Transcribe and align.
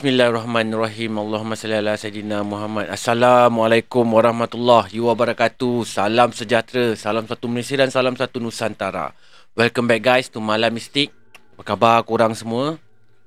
Bismillahirrahmanirrahim. 0.00 1.12
Allahumma 1.20 1.60
salli 1.60 1.76
ala 1.76 1.92
sayyidina 1.92 2.40
Muhammad. 2.40 2.88
Assalamualaikum 2.88 4.00
warahmatullahi 4.08 4.96
wabarakatuh. 4.96 5.84
Salam 5.84 6.32
sejahtera, 6.32 6.96
salam 6.96 7.28
satu 7.28 7.52
Malaysia 7.52 7.76
dan 7.76 7.92
salam 7.92 8.16
satu 8.16 8.40
Nusantara. 8.40 9.12
Welcome 9.52 9.92
back 9.92 10.00
guys 10.00 10.32
to 10.32 10.40
Malam 10.40 10.72
Mistik. 10.72 11.12
Apa 11.52 11.76
khabar 11.76 12.00
korang 12.08 12.32
semua? 12.32 12.80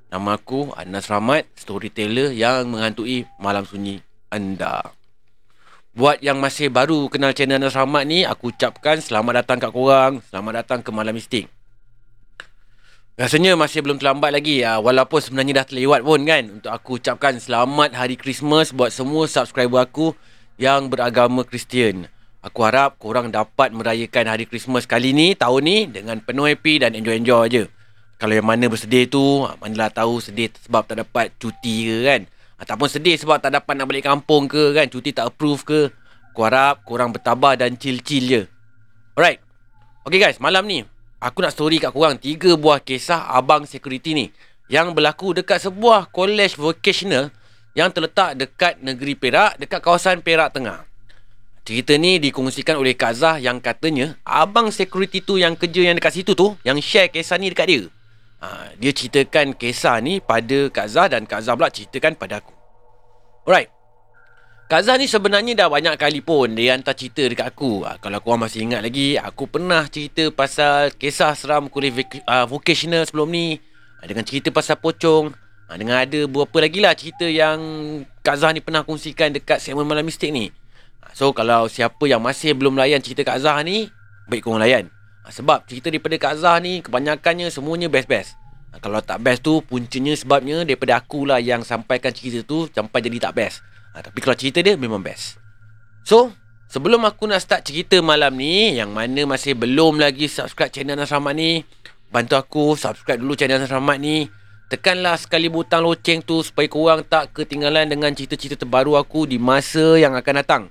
Nama 0.09 0.33
aku 0.33 0.73
Anas 0.73 1.13
Rahmat, 1.13 1.45
storyteller 1.53 2.33
yang 2.33 2.65
menghantui 2.73 3.29
malam 3.37 3.69
sunyi 3.69 4.01
anda. 4.33 4.81
Buat 5.93 6.25
yang 6.25 6.41
masih 6.41 6.73
baru 6.73 7.05
kenal 7.05 7.37
channel 7.37 7.61
Anas 7.61 7.77
Rahmat 7.77 8.09
ni, 8.09 8.25
aku 8.25 8.49
ucapkan 8.49 8.97
selamat 8.97 9.45
datang 9.45 9.61
kat 9.61 9.69
korang. 9.69 10.25
Selamat 10.25 10.65
datang 10.65 10.81
ke 10.81 10.89
Malam 10.89 11.13
Mistik. 11.13 11.45
Rasanya 13.13 13.53
masih 13.53 13.85
belum 13.85 14.01
terlambat 14.01 14.33
lagi. 14.33 14.65
Ya, 14.65 14.81
Walaupun 14.81 15.21
sebenarnya 15.21 15.61
dah 15.61 15.65
terlewat 15.69 16.01
pun 16.01 16.25
kan 16.25 16.49
Untuk 16.49 16.73
aku 16.73 16.97
ucapkan 16.97 17.37
selamat 17.37 17.93
hari 17.93 18.17
Christmas 18.17 18.73
Buat 18.73 18.89
semua 18.89 19.29
subscriber 19.29 19.85
aku 19.85 20.17
Yang 20.57 20.89
beragama 20.89 21.45
Kristian. 21.45 22.09
Aku 22.41 22.65
harap 22.65 22.97
korang 22.97 23.29
dapat 23.29 23.69
merayakan 23.69 24.33
hari 24.33 24.49
Christmas 24.49 24.89
kali 24.89 25.13
ni 25.13 25.37
Tahun 25.37 25.61
ni 25.61 25.85
dengan 25.85 26.25
penuh 26.25 26.49
happy 26.49 26.81
dan 26.81 26.97
enjoy-enjoy 26.97 27.53
je. 27.53 27.63
Kalau 28.17 28.33
yang 28.33 28.49
mana 28.49 28.65
bersedih 28.65 29.05
tu 29.05 29.45
Manalah 29.61 29.93
tahu 29.93 30.17
sedih 30.17 30.49
sebab 30.65 30.89
tak 30.89 31.05
dapat 31.05 31.37
cuti 31.37 31.85
ke 31.85 31.97
kan. 32.09 32.21
Ataupun 32.65 32.89
sedih 32.89 33.13
sebab 33.21 33.37
tak 33.37 33.53
dapat 33.53 33.77
nak 33.77 33.93
balik 33.93 34.09
kampung 34.09 34.49
ke 34.49 34.73
kan 34.73 34.89
Cuti 34.89 35.13
tak 35.13 35.29
approve 35.29 35.61
ke. 35.61 35.81
Aku 36.33 36.49
harap 36.49 36.81
korang 36.81 37.13
bertabah 37.13 37.53
dan 37.53 37.77
chill-chill 37.77 38.25
je. 38.25 38.41
Alright. 39.13 39.37
Okay 40.01 40.17
guys, 40.17 40.41
malam 40.41 40.65
ni 40.65 40.81
aku 41.23 41.39
nak 41.39 41.55
story 41.55 41.79
kat 41.79 41.95
korang 41.95 42.19
tiga 42.19 42.59
buah 42.59 42.83
kisah 42.83 43.31
abang 43.31 43.63
security 43.63 44.11
ni 44.11 44.25
yang 44.67 44.91
berlaku 44.91 45.31
dekat 45.31 45.63
sebuah 45.63 46.11
college 46.11 46.59
vocational 46.59 47.31
yang 47.73 47.89
terletak 47.89 48.37
dekat 48.37 48.83
negeri 48.83 49.17
Perak, 49.17 49.57
dekat 49.57 49.79
kawasan 49.81 50.21
Perak 50.21 50.53
Tengah. 50.53 50.85
Cerita 51.63 51.95
ni 51.95 52.19
dikongsikan 52.19 52.75
oleh 52.75 52.91
Kak 52.91 53.15
Zah 53.15 53.35
yang 53.39 53.63
katanya 53.63 54.19
abang 54.27 54.67
security 54.67 55.23
tu 55.23 55.39
yang 55.39 55.55
kerja 55.55 55.89
yang 55.89 55.95
dekat 55.95 56.19
situ 56.19 56.35
tu 56.35 56.59
yang 56.67 56.75
share 56.83 57.07
kisah 57.07 57.39
ni 57.39 57.55
dekat 57.55 57.67
dia. 57.71 57.81
Ha, 58.43 58.75
dia 58.75 58.91
ceritakan 58.91 59.55
kisah 59.55 60.03
ni 60.03 60.19
pada 60.19 60.67
Kak 60.67 60.87
Zah 60.91 61.07
dan 61.07 61.23
Kak 61.23 61.39
Zah 61.39 61.55
pula 61.55 61.71
ceritakan 61.71 62.19
pada 62.19 62.43
aku. 62.43 62.51
Alright. 63.47 63.71
Kak 64.73 64.89
Zah 64.89 64.97
ni 64.97 65.05
sebenarnya 65.05 65.53
dah 65.53 65.69
banyak 65.69 66.01
kali 66.01 66.25
pun 66.25 66.57
dia 66.57 66.73
hantar 66.73 66.97
cerita 66.97 67.21
dekat 67.29 67.45
aku. 67.45 67.85
Ha, 67.85 68.01
kalau 68.01 68.17
korang 68.25 68.41
masih 68.41 68.65
ingat 68.65 68.81
lagi, 68.81 69.21
aku 69.21 69.45
pernah 69.45 69.85
cerita 69.85 70.33
pasal 70.33 70.89
kisah 70.97 71.37
seram 71.37 71.69
kuliah 71.69 71.93
vocational 72.49 73.05
sebelum 73.05 73.29
ni. 73.29 73.61
Ha, 74.01 74.09
dengan 74.09 74.25
cerita 74.25 74.49
pasal 74.49 74.81
pocong. 74.81 75.29
Ha, 75.69 75.77
dengan 75.77 76.01
ada 76.01 76.25
beberapa 76.25 76.57
lagi 76.57 76.81
lah 76.81 76.97
cerita 76.97 77.21
yang 77.29 77.61
Kak 78.25 78.33
Zah 78.41 78.49
ni 78.49 78.65
pernah 78.65 78.81
kongsikan 78.81 79.29
dekat 79.37 79.61
segmen 79.61 79.85
Malam 79.85 80.09
Mistik 80.09 80.33
ni. 80.33 80.49
So, 81.13 81.37
kalau 81.37 81.69
siapa 81.69 82.09
yang 82.09 82.25
masih 82.25 82.57
belum 82.57 82.73
layan 82.73 82.97
cerita 82.97 83.21
Kak 83.21 83.45
Zah 83.45 83.61
ni, 83.61 83.93
baik 84.25 84.41
korang 84.41 84.57
layan. 84.57 84.89
Sebab 85.29 85.69
cerita 85.69 85.93
daripada 85.93 86.17
Kak 86.17 86.41
Zah 86.41 86.57
ni, 86.57 86.81
kebanyakannya 86.81 87.53
semuanya 87.53 87.93
best-best. 87.93 88.41
Kalau 88.81 89.05
tak 89.05 89.21
best 89.21 89.45
tu, 89.45 89.61
puncanya 89.61 90.17
sebabnya 90.17 90.65
daripada 90.65 90.97
akulah 90.97 91.37
yang 91.37 91.61
sampaikan 91.61 92.09
cerita 92.09 92.41
tu 92.41 92.65
sampai 92.73 93.05
jadi 93.05 93.29
tak 93.29 93.37
best. 93.37 93.61
Ha, 93.93 94.01
tapi 94.01 94.19
kalau 94.25 94.33
cerita 94.33 94.59
dia 94.65 94.73
memang 94.73 95.05
best. 95.05 95.37
So, 96.01 96.33
sebelum 96.67 97.05
aku 97.05 97.29
nak 97.29 97.45
start 97.45 97.61
cerita 97.69 98.01
malam 98.01 98.33
ni, 98.33 98.75
yang 98.75 98.91
mana 98.91 99.29
masih 99.29 99.53
belum 99.53 100.01
lagi 100.01 100.25
subscribe 100.25 100.73
channel 100.73 100.97
Nas 100.97 101.13
Rahmat 101.13 101.37
ni, 101.37 101.61
bantu 102.09 102.33
aku 102.35 102.73
subscribe 102.73 103.21
dulu 103.21 103.37
channel 103.37 103.61
Nas 103.61 103.69
Rahmat 103.69 104.01
ni. 104.01 104.27
Tekanlah 104.73 105.21
sekali 105.21 105.53
butang 105.53 105.85
loceng 105.85 106.25
tu 106.25 106.41
supaya 106.41 106.65
korang 106.65 107.05
tak 107.05 107.29
ketinggalan 107.37 107.85
dengan 107.85 108.09
cerita-cerita 108.09 108.65
terbaru 108.65 108.97
aku 108.97 109.29
di 109.29 109.37
masa 109.37 110.01
yang 110.01 110.17
akan 110.17 110.35
datang. 110.41 110.63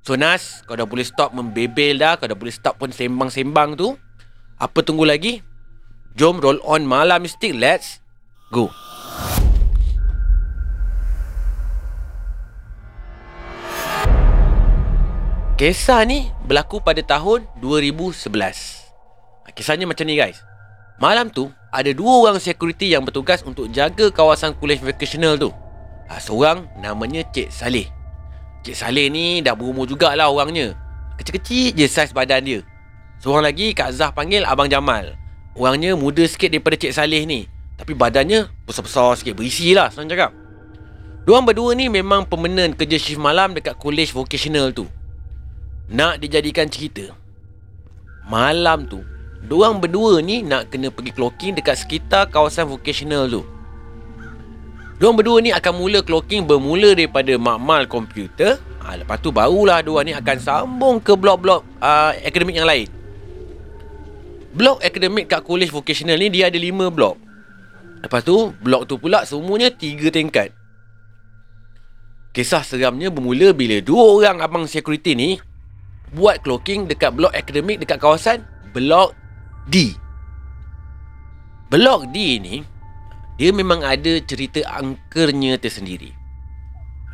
So 0.00 0.16
Nas, 0.16 0.64
kau 0.64 0.78
dah 0.78 0.88
boleh 0.88 1.04
stop 1.04 1.36
membebel 1.36 2.00
dah, 2.00 2.16
kau 2.16 2.24
dah 2.24 2.38
boleh 2.38 2.54
stop 2.54 2.80
pun 2.80 2.88
sembang-sembang 2.88 3.76
tu. 3.76 3.92
Apa 4.56 4.80
tunggu 4.80 5.04
lagi? 5.04 5.44
Jom 6.16 6.40
roll 6.40 6.56
on 6.64 6.88
malam 6.88 7.20
mistik, 7.20 7.52
let's 7.52 8.00
go. 8.48 8.72
Kisah 15.56 16.04
ni 16.04 16.28
berlaku 16.44 16.84
pada 16.84 17.00
tahun 17.00 17.48
2011. 17.64 18.28
Kisahnya 19.56 19.88
macam 19.88 20.04
ni 20.04 20.20
guys. 20.20 20.36
Malam 21.00 21.32
tu, 21.32 21.48
ada 21.72 21.88
dua 21.96 22.28
orang 22.28 22.36
security 22.36 22.92
yang 22.92 23.08
bertugas 23.08 23.40
untuk 23.40 23.72
jaga 23.72 24.12
kawasan 24.12 24.52
college 24.52 24.84
vocational 24.84 25.40
tu. 25.40 25.48
Ha, 26.12 26.20
seorang 26.20 26.68
namanya 26.76 27.24
Cik 27.32 27.48
Saleh. 27.48 27.88
Cik 28.68 28.76
Saleh 28.76 29.08
ni 29.08 29.40
dah 29.40 29.56
berumur 29.56 29.88
jugalah 29.88 30.28
orangnya. 30.28 30.76
Kecil-kecil 31.16 31.72
je 31.72 31.88
saiz 31.88 32.12
badan 32.12 32.44
dia. 32.44 32.60
Seorang 33.24 33.48
lagi 33.48 33.72
Kak 33.72 33.96
Zah 33.96 34.12
panggil 34.12 34.44
Abang 34.44 34.68
Jamal. 34.68 35.16
Orangnya 35.56 35.96
muda 35.96 36.28
sikit 36.28 36.52
daripada 36.52 36.76
Cik 36.76 36.92
Saleh 36.92 37.24
ni. 37.24 37.48
Tapi 37.80 37.96
badannya 37.96 38.44
besar-besar 38.68 39.16
sikit, 39.16 39.32
berisi 39.32 39.72
lah 39.72 39.88
senang 39.88 40.12
cakap. 40.12 40.36
Diorang 41.24 41.48
berdua 41.48 41.72
ni 41.72 41.88
memang 41.88 42.28
pemenang 42.28 42.76
kerja 42.76 43.00
shift 43.00 43.16
malam 43.16 43.56
dekat 43.56 43.72
college 43.80 44.12
vocational 44.12 44.68
tu. 44.76 44.84
Nak 45.86 46.18
dijadikan 46.18 46.66
cerita. 46.66 47.14
Malam 48.26 48.90
tu 48.90 49.00
Diorang 49.46 49.78
berdua 49.78 50.18
ni 50.18 50.42
nak 50.42 50.74
kena 50.74 50.90
pergi 50.90 51.14
clocking 51.14 51.54
dekat 51.54 51.78
sekitar 51.78 52.26
kawasan 52.26 52.66
vocational 52.66 53.30
tu. 53.30 53.42
Diorang 54.98 55.14
berdua 55.14 55.38
ni 55.38 55.54
akan 55.54 55.72
mula 55.78 56.02
clocking 56.02 56.42
bermula 56.42 56.98
daripada 56.98 57.30
makmal 57.38 57.86
komputer. 57.86 58.58
Ha, 58.82 58.98
Lepas 58.98 59.22
tu 59.22 59.30
barulah 59.30 59.86
diorang 59.86 60.10
ni 60.10 60.14
akan 60.18 60.36
sambung 60.42 60.98
ke 60.98 61.14
blok-blok 61.14 61.62
uh, 61.78 62.10
akademik 62.26 62.58
yang 62.58 62.66
lain. 62.66 62.90
Blok 64.50 64.82
akademik 64.82 65.30
kat 65.30 65.46
college 65.46 65.70
vocational 65.70 66.18
ni 66.18 66.26
dia 66.26 66.50
ada 66.50 66.58
lima 66.58 66.90
blok. 66.90 67.14
Lepas 68.02 68.26
tu 68.26 68.50
blok 68.50 68.90
tu 68.90 68.98
pula 68.98 69.22
semuanya 69.22 69.70
tiga 69.70 70.10
tingkat. 70.10 70.50
Kisah 72.34 72.66
seramnya 72.66 73.14
bermula 73.14 73.54
bila 73.54 73.78
dua 73.78 74.04
orang 74.16 74.42
abang 74.42 74.66
security 74.66 75.14
ni 75.14 75.30
buat 76.16 76.40
clocking 76.40 76.88
dekat 76.88 77.12
blok 77.12 77.36
akademik 77.36 77.76
dekat 77.76 78.00
kawasan 78.00 78.40
blok 78.72 79.12
D. 79.68 79.92
Blok 81.68 82.08
D 82.08 82.40
ni 82.40 82.64
dia 83.36 83.52
memang 83.52 83.84
ada 83.84 84.16
cerita 84.24 84.64
angkernya 84.64 85.60
tersendiri. 85.60 86.08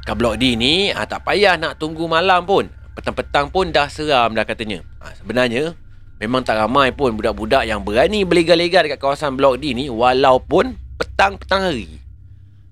Kat 0.06 0.14
blok 0.14 0.38
D 0.38 0.54
ni 0.54 0.94
ha, 0.94 1.02
tak 1.02 1.26
payah 1.26 1.58
nak 1.58 1.82
tunggu 1.82 2.06
malam 2.06 2.46
pun. 2.46 2.70
Petang-petang 2.94 3.50
pun 3.50 3.74
dah 3.74 3.90
seram 3.90 4.38
dah 4.38 4.46
katanya. 4.46 4.86
Ha, 5.02 5.18
sebenarnya 5.18 5.74
memang 6.22 6.46
tak 6.46 6.62
ramai 6.62 6.94
pun 6.94 7.18
budak-budak 7.18 7.66
yang 7.66 7.82
berani 7.82 8.22
berlega-lega 8.22 8.86
dekat 8.86 9.02
kawasan 9.02 9.34
blok 9.34 9.58
D 9.58 9.74
ni 9.74 9.90
walaupun 9.90 10.78
petang-petang 10.94 11.74
hari. 11.74 11.98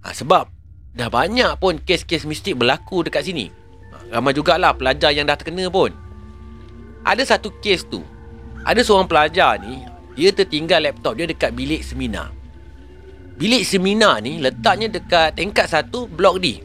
Ha, 0.07 0.15
sebab 0.15 0.47
dah 0.95 1.11
banyak 1.11 1.59
pun 1.59 1.83
kes-kes 1.83 2.23
mistik 2.23 2.55
berlaku 2.55 3.03
dekat 3.03 3.27
sini. 3.27 3.51
Ha, 3.91 4.19
ramai 4.19 4.31
jugalah 4.31 4.79
pelajar 4.79 5.11
yang 5.11 5.27
dah 5.27 5.35
terkena 5.35 5.67
pun. 5.67 6.10
Ada 7.05 7.37
satu 7.37 7.49
kes 7.61 7.89
tu. 7.89 8.05
Ada 8.61 8.85
seorang 8.85 9.09
pelajar 9.09 9.57
ni 9.57 9.81
Dia 10.13 10.37
tertinggal 10.37 10.85
laptop 10.85 11.17
dia 11.17 11.25
dekat 11.25 11.57
bilik 11.57 11.81
seminar. 11.81 12.29
Bilik 13.41 13.65
seminar 13.65 14.21
ni 14.21 14.37
letaknya 14.37 14.93
dekat 14.93 15.33
tingkat 15.33 15.65
satu 15.65 16.05
blok 16.05 16.45
D. 16.45 16.61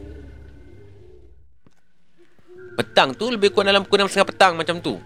Petang 2.76 3.16
tu 3.16 3.32
lebih 3.32 3.48
kurang 3.56 3.72
dalam 3.72 3.88
pukul 3.88 4.04
6.30 4.04 4.28
petang 4.28 4.52
macam 4.60 4.76
tu. 4.84 5.00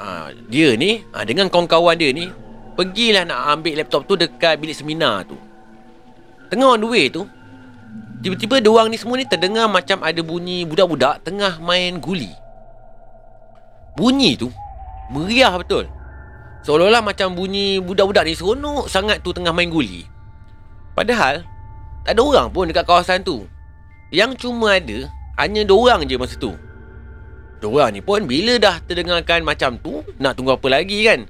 Ha, 0.00 0.32
Dia 0.48 0.72
ni 0.72 1.04
ha, 1.12 1.24
dengan 1.28 1.52
kawan-kawan 1.52 1.96
dia 1.96 2.12
ni 2.12 2.28
Pergilah 2.76 3.24
nak 3.24 3.60
ambil 3.60 3.80
laptop 3.80 4.04
tu 4.04 4.16
dekat 4.16 4.56
bilik 4.60 4.76
seminar 4.76 5.24
tu. 5.24 5.36
Tengah 6.48 6.76
on 6.76 6.80
the 6.80 6.88
way 6.88 7.12
tu 7.12 7.28
Tiba-tiba 8.24 8.64
dua 8.64 8.84
orang 8.84 8.92
ni 8.92 9.00
semua 9.00 9.20
ni 9.20 9.28
terdengar 9.28 9.68
macam 9.68 10.00
ada 10.00 10.20
bunyi 10.24 10.64
budak-budak 10.64 11.24
tengah 11.28 11.60
main 11.60 12.00
guli 12.00 12.32
Bunyi 13.96 14.36
tu 14.36 14.52
Meriah 15.08 15.54
betul. 15.56 15.88
Seolah-olah 16.66 17.00
macam 17.00 17.32
bunyi 17.32 17.78
budak-budak 17.78 18.26
ni 18.26 18.34
seronok 18.34 18.90
sangat 18.90 19.22
tu 19.22 19.30
tengah 19.30 19.54
main 19.54 19.70
guli. 19.70 20.04
Padahal 20.92 21.46
Tak 22.04 22.12
ada 22.18 22.20
orang 22.22 22.46
pun 22.52 22.68
dekat 22.68 22.84
kawasan 22.84 23.22
tu. 23.22 23.48
Yang 24.12 24.46
cuma 24.46 24.76
ada 24.76 25.08
Hanya 25.40 25.64
dua 25.64 25.96
orang 25.96 26.04
je 26.04 26.18
masa 26.20 26.36
tu. 26.36 26.52
Dua 27.62 27.86
orang 27.88 27.96
ni 27.96 28.00
pun 28.04 28.28
bila 28.28 28.60
dah 28.60 28.82
terdengarkan 28.84 29.40
macam 29.40 29.80
tu 29.80 30.04
Nak 30.20 30.36
tunggu 30.36 30.58
apa 30.58 30.68
lagi 30.68 31.06
kan? 31.08 31.24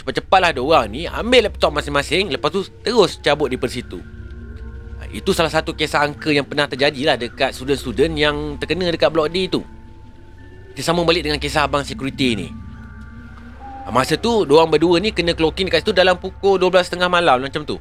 Cepat-cepatlah 0.00 0.50
dua 0.56 0.66
orang 0.82 0.86
ni 0.90 1.06
Ambil 1.06 1.46
laptop 1.46 1.70
masing-masing 1.70 2.32
Lepas 2.32 2.50
tu 2.50 2.66
terus 2.82 3.20
cabut 3.22 3.46
di 3.46 3.60
situ 3.70 4.02
Itu 5.14 5.30
salah 5.30 5.52
satu 5.52 5.76
kisah 5.76 6.02
angka 6.02 6.32
yang 6.34 6.48
pernah 6.48 6.66
terjadi 6.66 7.12
lah 7.12 7.16
Dekat 7.20 7.54
student-student 7.54 8.12
yang 8.16 8.36
terkena 8.58 8.90
dekat 8.90 9.12
blok 9.12 9.30
D 9.30 9.46
tu 9.46 9.62
kita 10.72 10.90
sambung 10.90 11.04
balik 11.04 11.28
dengan 11.28 11.36
kisah 11.38 11.68
abang 11.68 11.84
security 11.84 12.34
ni 12.34 12.48
Masa 13.92 14.14
tu, 14.14 14.46
diorang 14.46 14.70
berdua 14.70 15.02
ni 15.02 15.12
kena 15.12 15.36
clocking 15.36 15.68
dekat 15.68 15.84
situ 15.84 15.92
dalam 15.92 16.16
pukul 16.16 16.56
12.30 16.56 17.02
malam 17.12 17.42
macam 17.42 17.66
tu 17.66 17.76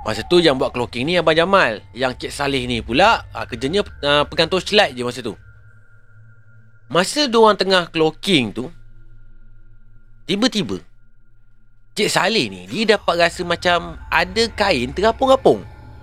Masa 0.00 0.24
tu 0.24 0.40
yang 0.40 0.56
buat 0.56 0.72
clocking 0.72 1.04
ni 1.04 1.20
Abang 1.20 1.36
Jamal. 1.36 1.84
Yang 1.92 2.24
Cik 2.24 2.32
Saleh 2.32 2.64
ni 2.64 2.80
pula 2.80 3.28
uh, 3.36 3.44
kerjanya 3.44 3.84
uh, 3.84 4.24
pegang 4.24 4.48
torchlight 4.48 4.96
je 4.96 5.04
masa 5.04 5.20
tu. 5.20 5.36
Masa 6.88 7.28
diorang 7.28 7.54
tengah 7.54 7.86
clocking 7.92 8.50
tu, 8.50 8.72
tiba-tiba 10.24 10.80
Cik 11.92 12.08
Saleh 12.08 12.48
ni 12.48 12.64
dia 12.64 12.96
dapat 12.96 13.28
rasa 13.28 13.44
macam 13.44 14.00
ada 14.08 14.42
kain 14.56 14.88
terapung-apung. 14.96 15.60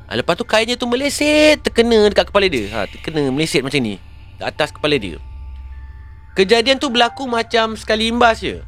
Ha, 0.08 0.16
lepas 0.16 0.40
tu 0.40 0.48
kainnya 0.48 0.80
tu 0.80 0.88
meleset 0.88 1.60
terkena 1.66 2.08
dekat 2.08 2.30
kepala 2.30 2.48
dia. 2.48 2.70
Ha, 2.72 2.86
terkena 2.86 3.34
meleset 3.34 3.66
macam 3.66 3.82
ni. 3.82 3.98
Ke 4.38 4.46
atas 4.46 4.70
kepala 4.70 4.96
dia. 5.02 5.18
Kejadian 6.38 6.78
tu 6.78 6.94
berlaku 6.94 7.26
macam 7.26 7.74
sekali 7.74 8.14
imbas 8.14 8.46
je. 8.46 8.62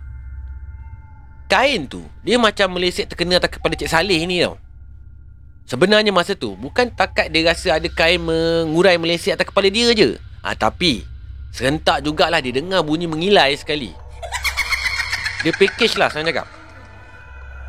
Kain 1.46 1.86
tu, 1.86 2.02
dia 2.26 2.42
macam 2.42 2.74
meleset 2.74 3.06
terkena 3.06 3.38
atas 3.38 3.54
kepala 3.54 3.78
Cik 3.78 3.86
Saleh 3.86 4.26
ni 4.26 4.42
tau. 4.42 4.58
Sebenarnya 5.70 6.10
masa 6.10 6.34
tu, 6.34 6.58
bukan 6.58 6.90
takat 6.90 7.30
dia 7.30 7.46
rasa 7.46 7.78
ada 7.78 7.86
kain 7.86 8.18
mengurai 8.18 8.98
meleset 8.98 9.38
atas 9.38 9.54
kepala 9.54 9.70
dia 9.70 9.94
je. 9.94 10.18
Ha, 10.42 10.58
tapi, 10.58 11.06
serentak 11.54 12.02
jugalah 12.02 12.42
dia 12.42 12.58
dengar 12.58 12.82
bunyi 12.82 13.06
mengilai 13.06 13.54
sekali. 13.54 13.94
Dia 15.46 15.54
package 15.54 15.94
lah, 16.02 16.10
saya 16.10 16.26
cakap. 16.26 16.50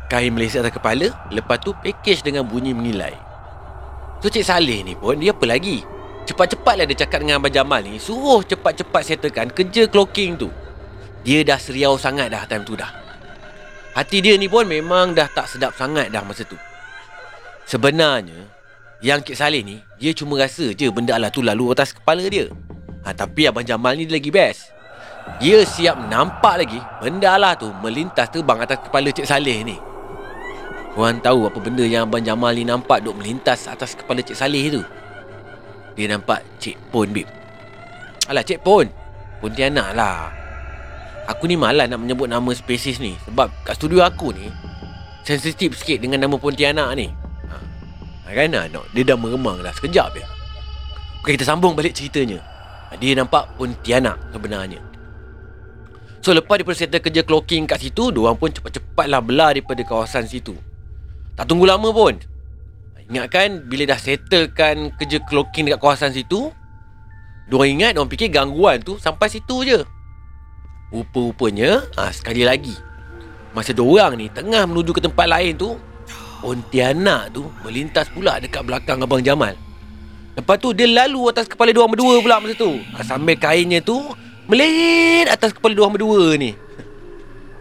Kain 0.09 0.33
meleset 0.33 0.65
atas 0.65 0.81
kepala, 0.81 1.13
lepas 1.29 1.61
tu 1.61 1.77
package 1.77 2.25
dengan 2.25 2.41
bunyi 2.41 2.73
mengilai. 2.73 3.13
So, 4.17 4.33
Cik 4.33 4.49
Saleh 4.49 4.81
ni 4.81 4.97
pun, 4.97 5.21
dia 5.21 5.29
apa 5.29 5.45
lagi? 5.45 5.85
Cepat-cepatlah 6.21 6.85
dia 6.85 6.97
cakap 7.05 7.25
dengan 7.25 7.41
Abang 7.41 7.53
Jamal 7.53 7.81
ni. 7.81 7.97
Suruh 7.97 8.45
cepat-cepat 8.45 9.01
settlekan 9.01 9.47
kerja 9.49 9.89
clocking 9.89 10.37
tu. 10.37 10.53
Dia 11.25 11.41
dah 11.45 11.57
seriau 11.57 11.97
sangat 11.97 12.29
dah 12.33 12.45
time 12.45 12.65
tu 12.65 12.77
dah. 12.77 12.89
Hati 13.91 14.23
dia 14.23 14.39
ni 14.39 14.47
pun 14.47 14.63
memang 14.63 15.11
dah 15.11 15.27
tak 15.27 15.49
sedap 15.51 15.75
sangat 15.75 16.13
dah 16.13 16.23
masa 16.23 16.47
tu. 16.47 16.55
Sebenarnya 17.67 18.47
Yang 19.01 19.31
Cik 19.31 19.37
Saleh 19.37 19.61
ni 19.61 19.79
Dia 20.01 20.11
cuma 20.17 20.35
rasa 20.35 20.73
je 20.73 20.89
benda 20.89 21.15
lah 21.15 21.29
tu 21.29 21.45
lalu 21.45 21.73
atas 21.73 21.93
kepala 21.93 22.23
dia. 22.25 22.49
Ha, 23.05 23.13
Tapi 23.13 23.49
Abang 23.49 23.65
Jamal 23.65 23.97
ni 23.97 24.05
lagi 24.09 24.29
best. 24.31 24.71
Dia 25.37 25.61
siap 25.61 26.09
nampak 26.09 26.65
lagi 26.65 26.79
Benda 27.01 27.37
lah 27.37 27.53
tu 27.57 27.69
melintas 27.81 28.29
terbang 28.33 28.61
atas 28.61 28.81
kepala 28.81 29.09
Cik 29.09 29.27
Saleh 29.27 29.61
ni. 29.65 29.77
Korang 30.91 31.23
tahu 31.23 31.47
apa 31.47 31.59
benda 31.59 31.85
yang 31.85 32.07
Abang 32.07 32.23
Jamal 32.23 32.55
ni 32.55 32.63
nampak 32.65 33.03
duk 33.03 33.15
melintas 33.19 33.67
atas 33.67 33.93
kepala 33.95 34.23
Cik 34.23 34.37
Saleh 34.37 34.71
tu 34.71 34.81
dia 35.95 36.07
nampak 36.07 36.41
Cik 36.57 36.77
Pon 36.89 37.11
bib. 37.11 37.27
Alah 38.31 38.43
Cik 38.45 38.63
Pon 38.63 38.87
Pontianak 39.41 39.97
lah. 39.97 40.29
Aku 41.29 41.49
ni 41.49 41.57
malas 41.57 41.89
nak 41.89 42.01
menyebut 42.01 42.25
nama 42.25 42.49
spesies 42.51 42.97
ni 42.97 43.13
Sebab 43.29 43.47
kat 43.63 43.77
studio 43.77 44.01
aku 44.01 44.33
ni 44.33 44.49
Sensitif 45.21 45.77
sikit 45.77 46.01
dengan 46.01 46.21
nama 46.25 46.35
Pontianak 46.37 46.89
ni. 46.97 47.07
Ha. 48.25 48.33
kan 48.33 48.49
no, 48.49 48.81
Dia 48.93 49.03
dah 49.05 49.17
meremang 49.17 49.61
dah 49.61 49.73
sekejap 49.73 50.07
je. 50.17 50.23
Okay 51.21 51.37
kita 51.37 51.45
sambung 51.45 51.77
balik 51.77 51.93
ceritanya. 51.93 52.41
Dia 52.97 53.13
nampak 53.13 53.53
Pontianak 53.57 54.17
sebenarnya. 54.33 54.81
So 56.21 56.33
lepas 56.37 56.61
dia 56.61 56.73
settle 56.77 57.01
kerja 57.01 57.25
clocking 57.25 57.65
kat 57.65 57.81
situ 57.81 58.13
Diorang 58.13 58.37
pun 58.37 58.53
cepat-cepat 58.53 59.09
lah 59.09 59.25
belah 59.25 59.53
daripada 59.53 59.81
kawasan 59.81 60.29
situ. 60.29 60.53
Tak 61.33 61.49
tunggu 61.49 61.65
lama 61.65 61.89
pun 61.89 62.30
Ingatkan 63.11 63.67
bila 63.67 63.91
dah 63.91 63.99
settlekan 63.99 64.95
kerja 64.95 65.19
clocking 65.27 65.67
dekat 65.67 65.83
kawasan 65.83 66.15
situ 66.15 66.47
Diorang 67.51 67.75
ingat, 67.75 67.99
diorang 67.99 68.07
fikir 68.07 68.31
gangguan 68.31 68.79
tu 68.79 68.95
sampai 68.95 69.27
situ 69.27 69.67
je. 69.67 69.83
Rupa-rupanya, 70.95 71.83
ha, 71.99 72.07
sekali 72.15 72.47
lagi 72.47 72.71
Masa 73.51 73.75
diorang 73.75 74.15
ni 74.15 74.31
tengah 74.31 74.63
menuju 74.63 74.95
ke 74.95 75.03
tempat 75.03 75.27
lain 75.27 75.59
tu 75.59 75.75
Pontianak 76.39 77.35
tu 77.35 77.51
melintas 77.67 78.07
pula 78.09 78.41
dekat 78.41 78.65
belakang 78.65 78.97
Abang 78.97 79.21
Jamal. 79.21 79.53
Lepas 80.33 80.57
tu 80.57 80.73
dia 80.73 80.89
lalu 80.89 81.29
atas 81.29 81.45
kepala 81.45 81.69
diorang 81.69 81.93
berdua 81.93 82.17
pula 82.17 82.41
masa 82.41 82.57
tu. 82.57 82.81
Ha, 82.97 83.05
Sambil 83.05 83.37
kainnya 83.37 83.77
tu 83.77 84.01
melehit 84.49 85.29
atas 85.29 85.53
kepala 85.53 85.77
diorang 85.77 85.93
berdua 85.93 86.33
ni. 86.41 86.57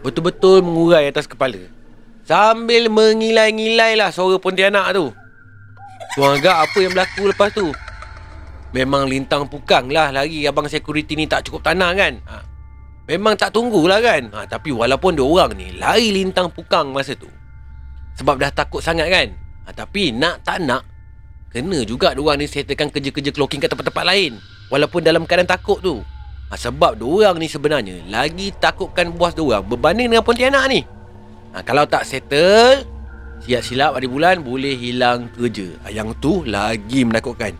Betul-betul 0.01 0.65
mengurai 0.65 1.13
atas 1.13 1.29
kepala. 1.29 1.61
Sambil 2.25 2.89
mengilai-ngilai 2.89 4.01
lah 4.01 4.09
suara 4.15 4.41
Pontianak 4.41 4.97
tu 4.97 5.13
Tuan 6.19 6.43
agak 6.43 6.57
apa 6.67 6.79
yang 6.83 6.91
berlaku 6.91 7.23
lepas 7.31 7.51
tu? 7.55 7.71
Memang 8.75 9.07
lintang 9.07 9.47
pukang 9.47 9.91
lah 9.91 10.11
lagi 10.15 10.47
abang 10.47 10.67
security 10.67 11.15
ni 11.15 11.27
tak 11.27 11.47
cukup 11.47 11.71
tanah 11.71 11.91
kan? 11.95 12.19
Ha. 12.27 12.37
Memang 13.11 13.35
tak 13.35 13.51
tunggulah 13.51 13.99
kan? 13.99 14.31
Ha, 14.31 14.47
tapi 14.47 14.71
walaupun 14.71 15.19
dia 15.19 15.27
orang 15.27 15.55
ni 15.59 15.75
lari 15.75 16.15
lintang 16.15 16.51
pukang 16.55 16.95
masa 16.95 17.19
tu. 17.19 17.27
Sebab 18.19 18.39
dah 18.39 18.51
takut 18.55 18.79
sangat 18.79 19.11
kan? 19.11 19.35
Ha, 19.67 19.75
tapi 19.75 20.15
nak 20.15 20.47
tak 20.47 20.63
nak, 20.63 20.87
kena 21.51 21.83
juga 21.83 22.15
dia 22.15 22.23
orang 22.23 22.39
ni 22.39 22.47
settlekan 22.47 22.91
kerja-kerja 22.91 23.35
clocking 23.35 23.59
kat 23.59 23.71
tempat-tempat 23.71 24.05
lain. 24.07 24.39
Walaupun 24.71 25.03
dalam 25.03 25.27
keadaan 25.27 25.51
takut 25.51 25.83
tu. 25.83 25.99
Ha, 26.51 26.55
sebab 26.55 26.99
dia 26.99 27.07
orang 27.07 27.39
ni 27.39 27.47
sebenarnya 27.51 28.07
lagi 28.07 28.55
takutkan 28.55 29.11
bos 29.15 29.35
dia 29.35 29.43
orang 29.43 29.67
berbanding 29.67 30.11
dengan 30.11 30.27
Pontianak 30.27 30.65
ni. 30.71 30.83
Ha, 31.55 31.67
kalau 31.67 31.87
tak 31.91 32.07
settle, 32.07 32.87
Siap 33.41 33.63
silap 33.65 33.97
hari 33.97 34.05
bulan 34.05 34.45
boleh 34.45 34.77
hilang 34.77 35.33
kerja. 35.33 35.73
Yang 35.89 36.13
tu 36.21 36.33
lagi 36.45 37.09
menakutkan. 37.09 37.57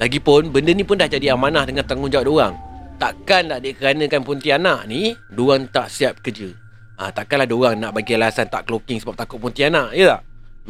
Lagipun 0.00 0.48
benda 0.48 0.72
ni 0.72 0.80
pun 0.80 0.96
dah 0.96 1.04
jadi 1.04 1.36
amanah 1.36 1.68
dengan 1.68 1.84
tanggungjawab 1.84 2.24
diorang. 2.24 2.54
Takkan 2.96 3.52
nak 3.52 3.60
dikeranakan 3.60 4.24
Pontianak 4.24 4.88
ni, 4.88 5.12
diorang 5.28 5.68
tak 5.68 5.92
siap 5.92 6.24
kerja. 6.24 6.48
Ha, 6.96 7.12
takkanlah 7.12 7.44
diorang 7.44 7.76
nak 7.76 7.92
bagi 7.92 8.16
alasan 8.16 8.48
tak 8.48 8.64
clocking 8.64 8.96
sebab 8.96 9.12
takut 9.12 9.36
Pontianak, 9.36 9.92
ya 9.92 10.16
tak? 10.16 10.22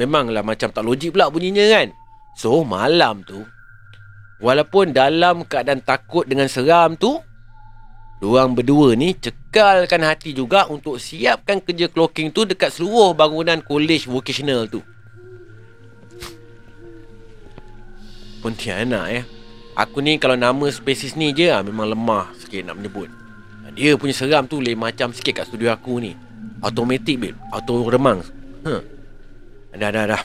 Memanglah 0.03 0.43
macam 0.43 0.67
tak 0.75 0.83
logik 0.83 1.15
pula 1.15 1.31
bunyinya 1.31 1.65
kan? 1.71 1.95
So, 2.35 2.67
malam 2.67 3.23
tu, 3.23 3.47
walaupun 4.43 4.91
dalam 4.91 5.47
keadaan 5.47 5.79
takut 5.87 6.27
dengan 6.27 6.51
seram 6.51 6.99
tu, 6.99 7.23
Diorang 8.23 8.55
berdua 8.55 8.95
ni 8.95 9.13
cekalkan 9.19 10.07
hati 10.07 10.31
juga 10.33 10.71
untuk 10.71 11.03
siapkan 11.03 11.59
kerja 11.59 11.91
clocking 11.91 12.31
tu 12.31 12.47
dekat 12.47 12.71
seluruh 12.71 13.13
bangunan 13.13 13.61
college 13.61 14.07
vocational 14.07 14.71
tu. 14.71 14.81
Pontianak 18.41 19.07
ya. 19.11 19.23
Aku 19.75 19.99
ni 19.99 20.21
kalau 20.23 20.39
nama 20.39 20.71
spesies 20.71 21.19
ni 21.19 21.35
je 21.35 21.51
ah, 21.51 21.65
memang 21.65 21.91
lemah 21.91 22.31
sikit 22.39 22.63
nak 22.71 22.79
menyebut. 22.79 23.11
Dia 23.75 23.99
punya 23.99 24.15
seram 24.15 24.47
tu 24.47 24.63
lain 24.63 24.79
macam 24.79 25.11
sikit 25.11 25.43
kat 25.43 25.51
studio 25.51 25.75
aku 25.75 25.99
ni. 25.99 26.15
Automatic 26.63 27.19
babe. 27.19 27.37
Auto 27.51 27.83
remang. 27.91 28.23
Huh. 28.63 28.81
Dah 29.75 29.91
dah 29.91 30.05
dah. 30.15 30.23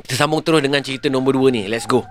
Kita 0.00 0.16
sambung 0.16 0.40
terus 0.40 0.64
dengan 0.64 0.80
cerita 0.80 1.12
nombor 1.12 1.36
2 1.36 1.52
ni. 1.52 1.62
Let's 1.68 1.84
go. 1.84 2.02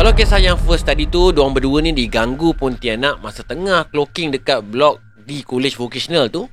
Kalau 0.00 0.16
kisah 0.16 0.40
yang 0.40 0.56
first 0.56 0.88
tadi 0.88 1.04
tu 1.04 1.28
Diorang 1.28 1.52
berdua 1.52 1.84
ni 1.84 1.92
diganggu 1.92 2.56
Pontianak 2.56 3.20
Masa 3.20 3.44
tengah 3.44 3.84
clocking 3.92 4.32
dekat 4.32 4.64
blok 4.64 4.96
Di 5.28 5.44
college 5.44 5.76
vocational 5.76 6.32
tu. 6.32 6.48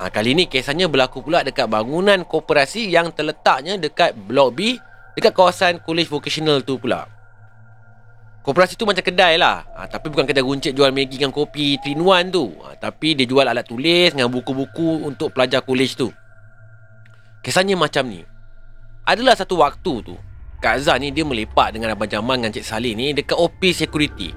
Ha, 0.00 0.08
Kali 0.08 0.32
ni 0.32 0.48
kisahnya 0.48 0.88
berlaku 0.88 1.20
pula 1.20 1.44
Dekat 1.44 1.68
bangunan 1.68 2.24
koperasi 2.24 2.88
Yang 2.88 3.12
terletaknya 3.12 3.76
dekat 3.76 4.16
blok 4.16 4.56
B 4.56 4.80
Dekat 5.20 5.36
kawasan 5.36 5.84
college 5.84 6.08
vocational 6.08 6.64
tu 6.64 6.80
pula. 6.80 7.04
Koperasi 8.40 8.80
tu 8.80 8.88
macam 8.88 9.04
kedai 9.04 9.36
lah. 9.36 9.68
Ha, 9.76 9.84
Tapi 9.84 10.08
bukan 10.08 10.24
kedai 10.24 10.40
runcit 10.40 10.72
jual 10.72 10.88
Maggi 10.88 11.20
dengan 11.20 11.28
kopi 11.36 11.76
3-in-1 11.84 12.32
tu. 12.32 12.56
Ha, 12.64 12.80
Tapi 12.80 13.12
dia 13.12 13.28
jual 13.28 13.44
alat 13.44 13.68
tulis 13.68 14.16
Dengan 14.16 14.32
buku-buku 14.32 15.04
untuk 15.04 15.36
pelajar 15.36 15.60
college 15.60 15.92
tu. 15.92 16.08
Kisahnya 17.44 17.76
macam 17.76 18.08
ni. 18.08 18.24
Adalah 19.04 19.36
satu 19.36 19.60
waktu 19.60 19.92
tu 20.08 20.16
Kak 20.58 20.82
Azhar 20.82 20.98
ni 20.98 21.14
dia 21.14 21.22
melepak 21.22 21.70
dengan 21.70 21.94
Abang 21.94 22.10
Jamal 22.10 22.34
dengan 22.34 22.50
Cik 22.50 22.66
Salih 22.66 22.98
ni 22.98 23.14
dekat 23.14 23.38
office 23.38 23.86
security. 23.86 24.34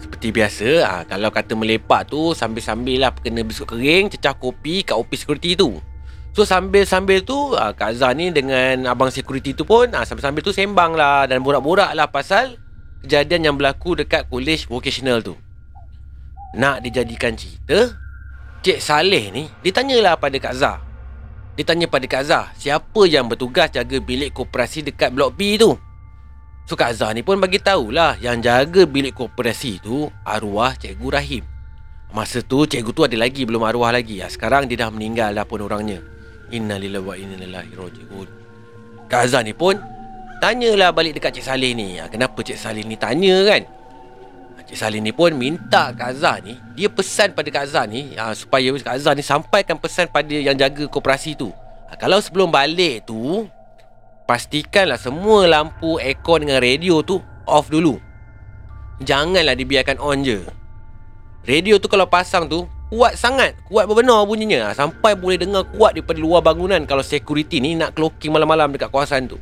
Seperti 0.00 0.32
biasa, 0.32 0.68
ha, 0.88 0.92
kalau 1.04 1.28
kata 1.28 1.52
melepak 1.52 2.08
tu 2.08 2.32
sambil-sambil 2.32 3.04
lah 3.04 3.12
kena 3.12 3.44
biskut 3.44 3.76
kering, 3.76 4.08
cecah 4.08 4.32
kopi 4.32 4.80
kat 4.80 4.96
office 4.96 5.28
security 5.28 5.52
tu. 5.52 5.76
So 6.32 6.48
sambil-sambil 6.48 7.20
tu 7.28 7.52
ha, 7.52 7.76
Kak 7.76 7.92
Azhar 7.92 8.16
ni 8.16 8.32
dengan 8.32 8.88
abang 8.88 9.12
security 9.12 9.52
tu 9.52 9.68
pun 9.68 9.92
ha, 9.92 10.08
sambil-sambil 10.08 10.40
tu 10.40 10.56
sembang 10.56 10.96
lah 10.96 11.28
dan 11.28 11.44
borak-borak 11.44 11.92
lah 11.92 12.08
pasal 12.08 12.56
kejadian 13.04 13.52
yang 13.52 13.54
berlaku 13.60 14.00
dekat 14.00 14.32
college 14.32 14.64
vocational 14.64 15.20
tu. 15.20 15.36
Nak 16.56 16.80
dijadikan 16.80 17.36
cerita, 17.36 17.92
Cik 18.64 18.80
Saleh 18.80 19.28
ni 19.28 19.44
ditanyalah 19.60 20.16
pada 20.16 20.40
Kak 20.40 20.56
Azhar. 20.56 20.89
Dia 21.60 21.76
tanya 21.76 21.92
pada 21.92 22.08
Kak 22.08 22.24
Zah 22.24 22.48
Siapa 22.56 23.04
yang 23.04 23.28
bertugas 23.28 23.68
jaga 23.68 24.00
bilik 24.00 24.32
koperasi 24.32 24.80
dekat 24.80 25.12
blok 25.12 25.36
B 25.36 25.60
tu? 25.60 25.76
So 26.64 26.72
Kak 26.72 26.96
Zah 26.96 27.12
ni 27.12 27.20
pun 27.20 27.36
bagi 27.36 27.60
tahulah 27.60 28.16
Yang 28.16 28.48
jaga 28.48 28.82
bilik 28.88 29.12
koperasi 29.12 29.76
tu 29.84 30.08
Arwah 30.24 30.72
Cikgu 30.80 31.08
Rahim. 31.12 31.44
Masa 32.16 32.40
tu 32.40 32.64
cikgu 32.64 32.96
tu 32.96 33.04
ada 33.04 33.12
lagi 33.12 33.44
belum 33.44 33.60
arwah 33.60 33.92
lagi. 33.92 34.24
Ya, 34.24 34.32
Sekarang 34.32 34.72
dia 34.72 34.80
dah 34.80 34.88
meninggal 34.88 35.36
dah 35.36 35.44
pun 35.44 35.60
orangnya. 35.60 36.00
Innalillahi 36.48 37.04
wa 37.04 37.12
innalillahi 37.12 37.76
roji'un 37.76 38.28
Kak 39.12 39.28
Zah 39.28 39.44
ni 39.44 39.52
pun 39.52 39.76
Tanyalah 40.40 40.96
balik 40.96 41.20
dekat 41.20 41.36
Cik 41.36 41.44
Salih 41.44 41.76
ni. 41.76 42.00
Ya, 42.00 42.08
Kenapa 42.08 42.40
Cik 42.40 42.56
Salih 42.56 42.88
ni 42.88 42.96
tanya 42.96 43.36
kan 43.44 43.68
Cik 44.70 44.78
Saleh 44.78 45.02
ni 45.02 45.10
pun 45.10 45.34
minta 45.34 45.90
Kak 45.90 46.14
Azhar 46.14 46.38
ni 46.46 46.54
Dia 46.78 46.86
pesan 46.86 47.34
pada 47.34 47.50
Kak 47.50 47.66
Azhar 47.66 47.90
ni 47.90 48.14
uh, 48.14 48.30
Supaya 48.30 48.70
Kak 48.78 49.02
Azhar 49.02 49.18
ni 49.18 49.26
sampaikan 49.26 49.74
pesan 49.74 50.06
pada 50.06 50.30
yang 50.30 50.54
jaga 50.54 50.86
koperasi 50.86 51.34
tu. 51.34 51.50
Uh, 51.50 51.96
Kalau 51.98 52.22
sebelum 52.22 52.54
balik 52.54 53.02
tu 53.02 53.50
Pastikanlah 54.30 54.94
semua 54.94 55.50
lampu, 55.50 55.98
aircon 55.98 56.46
dengan 56.46 56.62
radio 56.62 57.02
tu 57.02 57.18
off 57.50 57.66
dulu. 57.66 57.98
Janganlah 59.02 59.58
dibiarkan 59.58 59.98
on 59.98 60.22
je. 60.22 60.46
Radio 61.50 61.82
tu 61.82 61.90
kalau 61.90 62.06
pasang 62.06 62.46
tu 62.46 62.62
Kuat 62.94 63.18
sangat. 63.18 63.58
Kuat 63.66 63.90
benar 63.90 64.22
bunyinya. 64.22 64.70
Sampai 64.70 65.18
boleh 65.18 65.34
dengar 65.34 65.66
kuat 65.74 65.98
daripada 65.98 66.22
luar 66.22 66.46
bangunan 66.46 66.78
Kalau 66.86 67.02
security 67.02 67.58
ni 67.58 67.74
nak 67.74 67.98
clocking 67.98 68.30
malam-malam 68.30 68.70
dekat 68.70 68.94
kawasan 68.94 69.26
tu. 69.26 69.34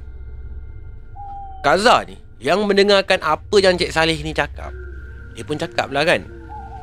Kaza 1.60 2.08
ni 2.08 2.16
Yang 2.40 2.64
mendengarkan 2.64 3.20
apa 3.20 3.56
yang 3.60 3.76
Cik 3.76 3.92
Saleh 3.92 4.16
ni 4.24 4.32
cakap 4.32 4.87
dia 5.38 5.46
pun 5.46 5.54
cakap 5.54 5.94
lah 5.94 6.02
kan 6.02 6.26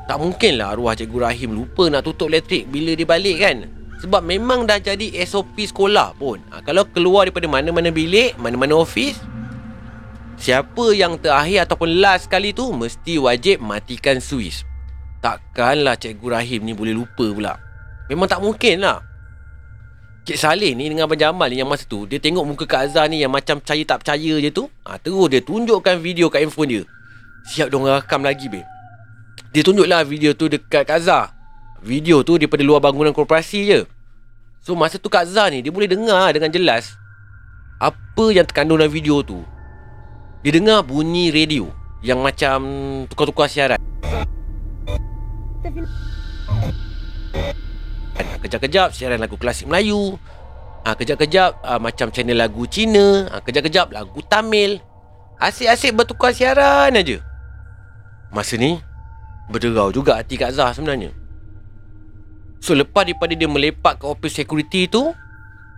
Tak 0.08 0.16
mungkin 0.16 0.56
lah 0.56 0.72
arwah 0.72 0.96
Cikgu 0.96 1.28
Rahim 1.28 1.52
lupa 1.52 1.92
nak 1.92 2.08
tutup 2.08 2.32
elektrik 2.32 2.64
bila 2.72 2.96
dia 2.96 3.04
balik 3.04 3.36
kan. 3.36 3.68
Sebab 4.00 4.24
memang 4.24 4.64
dah 4.64 4.80
jadi 4.80 5.12
SOP 5.28 5.60
sekolah 5.60 6.16
pun. 6.16 6.40
Ha, 6.48 6.64
Kalau 6.64 6.88
keluar 6.88 7.28
daripada 7.28 7.44
mana-mana 7.48 7.92
bilik, 7.92 8.32
mana-mana 8.40 8.80
ofis 8.80 9.20
Siapa 10.40 10.92
yang 10.92 11.16
terakhir 11.20 11.68
ataupun 11.68 12.00
last 12.00 12.28
kali 12.28 12.52
tu 12.52 12.72
Mesti 12.72 13.20
wajib 13.20 13.60
matikan 13.60 14.20
Swiss 14.20 14.64
Takkanlah 15.20 16.00
Cikgu 16.00 16.28
Rahim 16.32 16.64
ni 16.64 16.72
boleh 16.72 16.96
lupa 16.96 17.26
pula. 17.32 17.56
Memang 18.08 18.30
tak 18.30 18.40
mungkin 18.40 18.84
lah. 18.84 19.02
Cik 20.26 20.38
Saleh 20.38 20.74
ni 20.74 20.90
dengan 20.90 21.06
Abang 21.06 21.18
Jamal 21.18 21.46
ni 21.50 21.62
yang 21.62 21.70
masa 21.70 21.86
tu 21.86 22.02
Dia 22.02 22.18
tengok 22.18 22.42
muka 22.42 22.64
Kak 22.66 22.90
Azhar 22.90 23.06
ni 23.06 23.22
yang 23.22 23.30
macam 23.30 23.62
percaya 23.62 23.82
tak 23.86 24.02
percaya 24.02 24.34
je 24.42 24.50
tu 24.50 24.66
ha, 24.82 24.98
Terus 24.98 25.30
dia 25.30 25.38
tunjukkan 25.38 26.02
video 26.02 26.26
kat 26.26 26.42
handphone 26.42 26.70
dia 26.70 26.82
Siap 27.46 27.70
dong 27.70 27.86
rakam 27.86 28.26
lagi 28.26 28.50
babe. 28.50 28.66
Dia 29.54 29.62
tunjuklah 29.62 30.02
video 30.02 30.34
tu 30.34 30.50
dekat 30.50 30.82
Kak 30.82 30.98
Zah. 30.98 31.30
Video 31.78 32.26
tu 32.26 32.34
daripada 32.34 32.66
luar 32.66 32.82
bangunan 32.82 33.14
korporasi 33.14 33.60
je. 33.70 33.80
So 34.66 34.74
masa 34.74 34.98
tu 34.98 35.06
Kak 35.06 35.30
Zah 35.30 35.46
ni 35.46 35.62
Dia 35.62 35.70
boleh 35.70 35.86
dengar 35.86 36.34
dengan 36.34 36.50
jelas 36.50 36.98
Apa 37.78 38.34
yang 38.34 38.42
terkandung 38.42 38.82
dalam 38.82 38.90
video 38.90 39.22
tu. 39.22 39.46
Dia 40.42 40.58
dengar 40.58 40.82
bunyi 40.82 41.30
radio 41.30 41.70
Yang 42.02 42.18
macam 42.18 42.58
tukar-tukar 43.06 43.46
siaran. 43.46 43.78
Kejap-kejap 48.42 48.90
siaran 48.90 49.22
lagu 49.22 49.38
klasik 49.38 49.70
Melayu. 49.70 50.18
Ha, 50.82 50.98
Kejap-kejap 50.98 51.62
ha, 51.62 51.78
macam 51.78 52.10
channel 52.10 52.42
lagu 52.42 52.66
Cina. 52.66 53.30
Ha, 53.30 53.38
Kejap-kejap 53.38 53.94
lagu 53.94 54.18
Tamil. 54.26 54.82
Asyik-asyik 55.38 55.94
bertukar 55.94 56.34
siaran 56.34 56.90
aja. 56.90 57.35
Masa 58.36 58.60
ni 58.60 58.76
Berderau 59.48 59.88
juga 59.88 60.20
hati 60.20 60.36
Kak 60.36 60.52
Zah 60.52 60.74
sebenarnya. 60.76 61.14
So 62.60 62.76
lepas 62.76 63.06
daripada 63.06 63.32
dia 63.32 63.48
melepak 63.48 64.02
ke 64.02 64.04
office 64.04 64.42
security 64.42 64.90
tu 64.90 65.14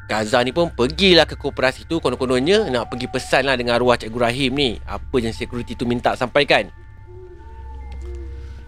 Kak 0.08 0.24
Zah 0.24 0.40
ni 0.42 0.56
pun 0.56 0.72
pergilah 0.72 1.28
ke 1.28 1.36
koperasi 1.36 1.84
tu 1.84 2.00
Konon-kononnya 2.00 2.72
nak 2.72 2.88
pergi 2.88 3.06
pesan 3.12 3.44
lah 3.44 3.54
dengan 3.54 3.78
arwah 3.78 3.94
Cikgu 3.94 4.18
Rahim 4.18 4.56
ni. 4.58 4.80
Apa 4.88 5.22
yang 5.22 5.36
security 5.36 5.78
tu 5.78 5.84
minta 5.84 6.16
sampaikan. 6.18 6.66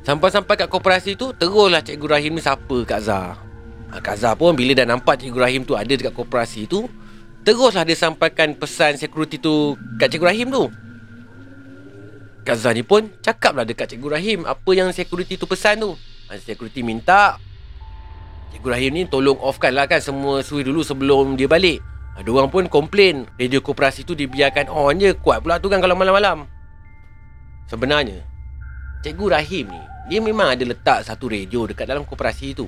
Sampai-sampai 0.04 0.54
kat 0.54 0.68
koperasi 0.68 1.16
tu 1.16 1.32
Teruslah 1.34 1.82
Cikgu 1.82 2.06
Rahim 2.06 2.36
ni 2.36 2.44
sapa 2.44 2.76
Kak 2.86 3.00
Zah. 3.02 3.40
Ha, 3.90 3.98
Kak 3.98 4.20
Zah 4.20 4.36
pun 4.36 4.54
bila 4.54 4.76
dah 4.76 4.86
nampak 4.86 5.18
Cikgu 5.18 5.40
Rahim 5.40 5.62
tu 5.66 5.74
ada 5.74 5.90
dekat 5.90 6.12
koperasi 6.12 6.68
tu 6.68 6.86
Teruslah 7.42 7.88
dia 7.88 7.96
sampaikan 7.96 8.52
pesan 8.52 9.00
security 9.00 9.40
tu 9.40 9.80
kat 9.96 10.12
Cikgu 10.12 10.28
Rahim 10.28 10.52
tu 10.52 10.68
Kak 12.50 12.58
Zah 12.58 12.74
ni 12.74 12.82
pun 12.82 13.06
cakaplah 13.22 13.62
dekat 13.62 13.94
Cikgu 13.94 14.10
Rahim 14.10 14.38
apa 14.42 14.70
yang 14.74 14.90
security 14.90 15.38
tu 15.38 15.46
pesan 15.46 15.86
tu. 15.86 15.94
Ha, 16.26 16.34
security 16.34 16.82
minta 16.82 17.38
Cikgu 18.50 18.74
Rahim 18.74 18.90
ni 18.90 19.06
tolong 19.06 19.38
offkan 19.38 19.70
lah 19.70 19.86
kan 19.86 20.02
semua 20.02 20.42
suih 20.42 20.66
dulu 20.66 20.82
sebelum 20.82 21.38
dia 21.38 21.46
balik. 21.46 21.78
Ha, 22.18 22.26
diorang 22.26 22.50
pun 22.50 22.66
komplain 22.66 23.30
radio 23.38 23.62
koperasi 23.62 24.02
tu 24.02 24.18
dibiarkan 24.18 24.66
on 24.66 24.98
je. 24.98 25.14
Kuat 25.14 25.46
pula 25.46 25.62
tu 25.62 25.70
kan 25.70 25.78
kalau 25.78 25.94
malam-malam. 25.94 26.50
Sebenarnya, 27.70 28.18
Cikgu 29.06 29.30
Rahim 29.30 29.70
ni, 29.70 29.82
dia 30.10 30.18
memang 30.18 30.50
ada 30.50 30.66
letak 30.66 31.06
satu 31.06 31.30
radio 31.30 31.70
dekat 31.70 31.86
dalam 31.86 32.02
koperasi 32.02 32.58
tu. 32.58 32.66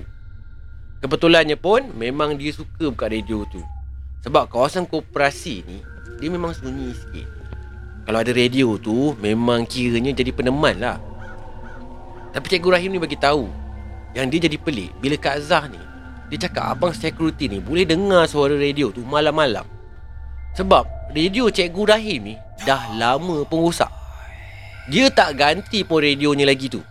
Kebetulannya 1.02 1.58
pun, 1.58 1.90
memang 1.98 2.38
dia 2.38 2.54
suka 2.54 2.86
buka 2.86 3.10
radio 3.10 3.42
tu. 3.50 3.58
Sebab 4.22 4.46
kawasan 4.46 4.86
koperasi 4.86 5.66
ni, 5.66 5.82
dia 6.22 6.30
memang 6.30 6.54
sunyi 6.54 6.94
sikit. 6.94 7.41
Kalau 8.02 8.18
ada 8.18 8.32
radio 8.34 8.74
tu 8.78 9.14
Memang 9.22 9.62
kiranya 9.66 10.10
jadi 10.10 10.34
peneman 10.34 10.78
lah. 10.82 10.98
Tapi 12.32 12.46
Cikgu 12.48 12.74
Rahim 12.74 12.90
ni 12.96 13.00
bagi 13.00 13.14
tahu 13.14 13.46
Yang 14.16 14.26
dia 14.32 14.40
jadi 14.50 14.56
pelik 14.58 14.90
Bila 14.98 15.16
Kak 15.20 15.38
Zah 15.44 15.68
ni 15.68 15.78
Dia 16.32 16.48
cakap 16.48 16.64
abang 16.72 16.90
security 16.96 17.46
ni 17.46 17.58
Boleh 17.60 17.84
dengar 17.84 18.24
suara 18.26 18.56
radio 18.56 18.90
tu 18.90 19.04
malam-malam. 19.04 19.68
Sebab 20.56 21.12
radio 21.12 21.52
Cikgu 21.52 21.82
Rahim 21.84 22.20
ni 22.32 22.36
Dah 22.64 22.94
lama 22.96 23.44
pun 23.46 23.68
rosak. 23.68 23.90
Dia 24.90 25.10
tak 25.14 25.38
ganti 25.38 25.86
pun 25.86 26.02
radionya 26.02 26.46
lagi 26.46 26.66
tu. 26.66 26.82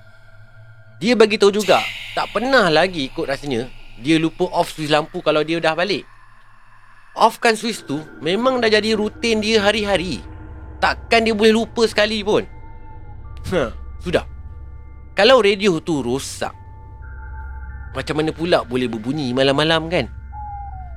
Dia 1.01 1.17
bagi 1.17 1.35
tahu 1.35 1.51
juga 1.51 1.81
Tak 2.13 2.31
pernah 2.31 2.69
lagi 2.71 3.09
ikut 3.09 3.25
rasanya 3.25 3.67
Dia 3.99 4.21
lupa 4.21 4.47
off 4.53 4.71
switch 4.71 4.93
lampu 4.93 5.19
kalau 5.19 5.41
dia 5.41 5.59
dah 5.59 5.75
balik. 5.75 6.05
Offkan 7.17 7.57
switch 7.59 7.83
tu 7.83 7.99
Memang 8.23 8.63
dah 8.63 8.71
jadi 8.71 8.95
rutin 8.95 9.43
dia 9.43 9.59
hari-hari 9.59 10.23
Takkan 10.81 11.21
dia 11.23 11.37
boleh 11.37 11.53
lupa 11.53 11.85
sekali 11.85 12.25
pun. 12.25 12.41
Ha, 13.53 13.69
Sudah. 14.01 14.25
Kalau 15.11 15.43
radio 15.43 15.77
tu 15.83 15.99
rosak 15.99 16.55
Macam 17.91 18.15
mana 18.21 18.31
pula 18.31 18.63
boleh 18.63 18.87
berbunyi 18.87 19.35
malam-malam 19.35 19.91
kan? 19.91 20.07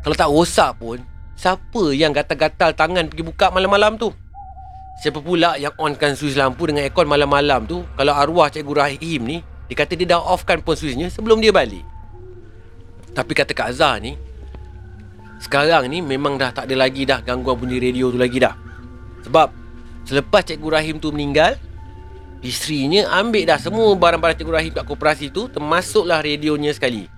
Kalau 0.07 0.17
tak 0.17 0.31
rosak 0.31 0.79
pun 0.79 1.03
Siapa 1.35 1.91
yang 1.91 2.15
gatal-gatal 2.15 2.79
tangan 2.79 3.11
pergi 3.11 3.27
buka 3.27 3.51
malam-malam 3.51 3.99
tu? 3.99 4.15
Siapa 5.03 5.19
pula 5.19 5.59
yang 5.59 5.75
onkan 5.75 6.15
switch 6.15 6.39
lampu 6.39 6.71
dengan 6.71 6.87
aircon 6.87 7.11
malam-malam 7.11 7.67
tu? 7.67 7.83
Kalau 7.99 8.15
arwah 8.15 8.47
Cikgu 8.47 8.73
Rahim 8.73 9.21
ni 9.27 9.43
Dia 9.67 9.75
kata 9.75 9.99
dia 9.99 10.15
dah 10.15 10.23
offkan 10.23 10.63
pun 10.63 10.79
switchnya 10.79 11.11
sebelum 11.11 11.43
dia 11.43 11.51
balik. 11.51 11.83
Tapi 13.11 13.33
kata 13.35 13.51
Kak 13.51 13.75
Azhar 13.75 13.99
ni 13.99 14.15
Sekarang 15.43 15.91
ni 15.91 15.99
memang 15.99 16.39
dah 16.39 16.55
tak 16.55 16.71
ada 16.71 16.87
lagi 16.87 17.03
dah 17.03 17.19
gangguan 17.19 17.59
bunyi 17.59 17.83
radio 17.83 18.15
tu 18.15 18.17
lagi 18.17 18.39
dah. 18.39 18.55
Sebab 19.27 19.64
Selepas 20.05 20.45
Cikgu 20.45 20.69
Rahim 20.69 20.97
tu 21.01 21.09
meninggal 21.11 21.57
Isterinya 22.45 23.09
ambil 23.25 23.49
dah 23.49 23.57
semua 23.57 23.89
barang-barang 23.97 24.37
Cikgu 24.37 24.53
Rahim 24.53 24.73
kat 24.77 24.85
koperasi 24.85 25.33
tu 25.33 25.49
Termasuklah 25.49 26.21
radionya 26.21 26.77
sekali. 26.77 27.09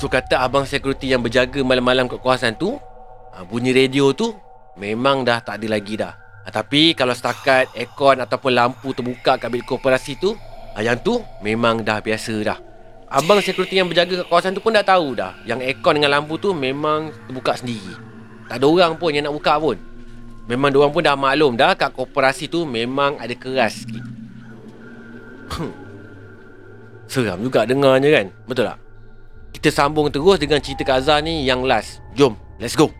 So 0.00 0.08
kata 0.08 0.40
abang 0.40 0.64
security 0.64 1.12
yang 1.12 1.20
berjaga 1.20 1.60
malam-malam 1.60 2.08
kat 2.08 2.20
kawasan 2.24 2.56
tu 2.56 2.80
ha, 3.36 3.44
Bunyi 3.44 3.76
radio 3.76 4.16
tu 4.16 4.32
Memang 4.80 5.24
dah 5.24 5.44
tak 5.44 5.60
ada 5.60 5.76
lagi 5.76 6.00
dah. 6.00 6.16
Ha, 6.16 6.52
Tapi 6.52 6.96
kalau 6.96 7.12
setakat 7.12 7.68
aircon 7.76 8.20
ataupun 8.20 8.52
lampu 8.52 8.96
terbuka 8.96 9.36
kat 9.36 9.48
bilik 9.52 9.68
koperasi 9.68 10.16
tu 10.16 10.32
ha, 10.72 10.80
Yang 10.80 10.98
tu 11.04 11.14
memang 11.44 11.84
dah 11.84 12.00
biasa 12.00 12.34
dah. 12.40 12.58
Abang 13.12 13.44
security 13.44 13.76
yang 13.76 13.92
berjaga 13.92 14.24
kat 14.24 14.26
kawasan 14.32 14.56
tu 14.56 14.64
pun 14.64 14.72
dah 14.72 14.84
tahu 14.84 15.12
dah 15.12 15.36
Yang 15.44 15.68
aircon 15.68 16.00
dengan 16.00 16.16
lampu 16.16 16.40
tu 16.40 16.56
memang 16.56 17.12
terbuka 17.28 17.60
sendiri. 17.60 17.92
Tak 18.48 18.56
ada 18.56 18.66
orang 18.72 18.96
pun 18.96 19.12
yang 19.12 19.28
nak 19.28 19.36
buka 19.36 19.60
pun 19.60 19.76
Memang 20.46 20.70
diorang 20.70 20.94
pun 20.94 21.02
dah 21.02 21.18
maklum 21.18 21.58
dah 21.58 21.74
kat 21.74 21.90
koperasi 21.90 22.46
tu 22.46 22.62
memang 22.62 23.18
ada 23.18 23.34
keras 23.34 23.82
sikit. 23.82 24.04
Hmm. 25.50 25.74
Seram 27.10 27.42
juga 27.42 27.66
dengarnya 27.66 28.22
kan? 28.22 28.26
Betul 28.46 28.70
tak? 28.70 28.78
Kita 29.58 29.68
sambung 29.74 30.06
terus 30.10 30.38
dengan 30.38 30.62
cerita 30.62 30.86
Kak 30.86 31.02
Azhar 31.02 31.18
ni 31.18 31.42
yang 31.42 31.66
last. 31.66 31.98
Jom, 32.14 32.38
let's 32.62 32.78
go. 32.78 32.94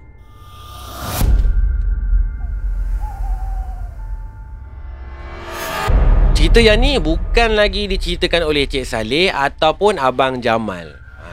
Cerita 6.35 6.59
yang 6.59 6.83
ni 6.83 6.99
bukan 6.99 7.55
lagi 7.55 7.87
diceritakan 7.87 8.43
oleh 8.43 8.67
Cik 8.67 8.87
Saleh 8.87 9.31
ataupun 9.31 10.03
Abang 10.03 10.43
Jamal. 10.43 10.99
Ha. 11.23 11.29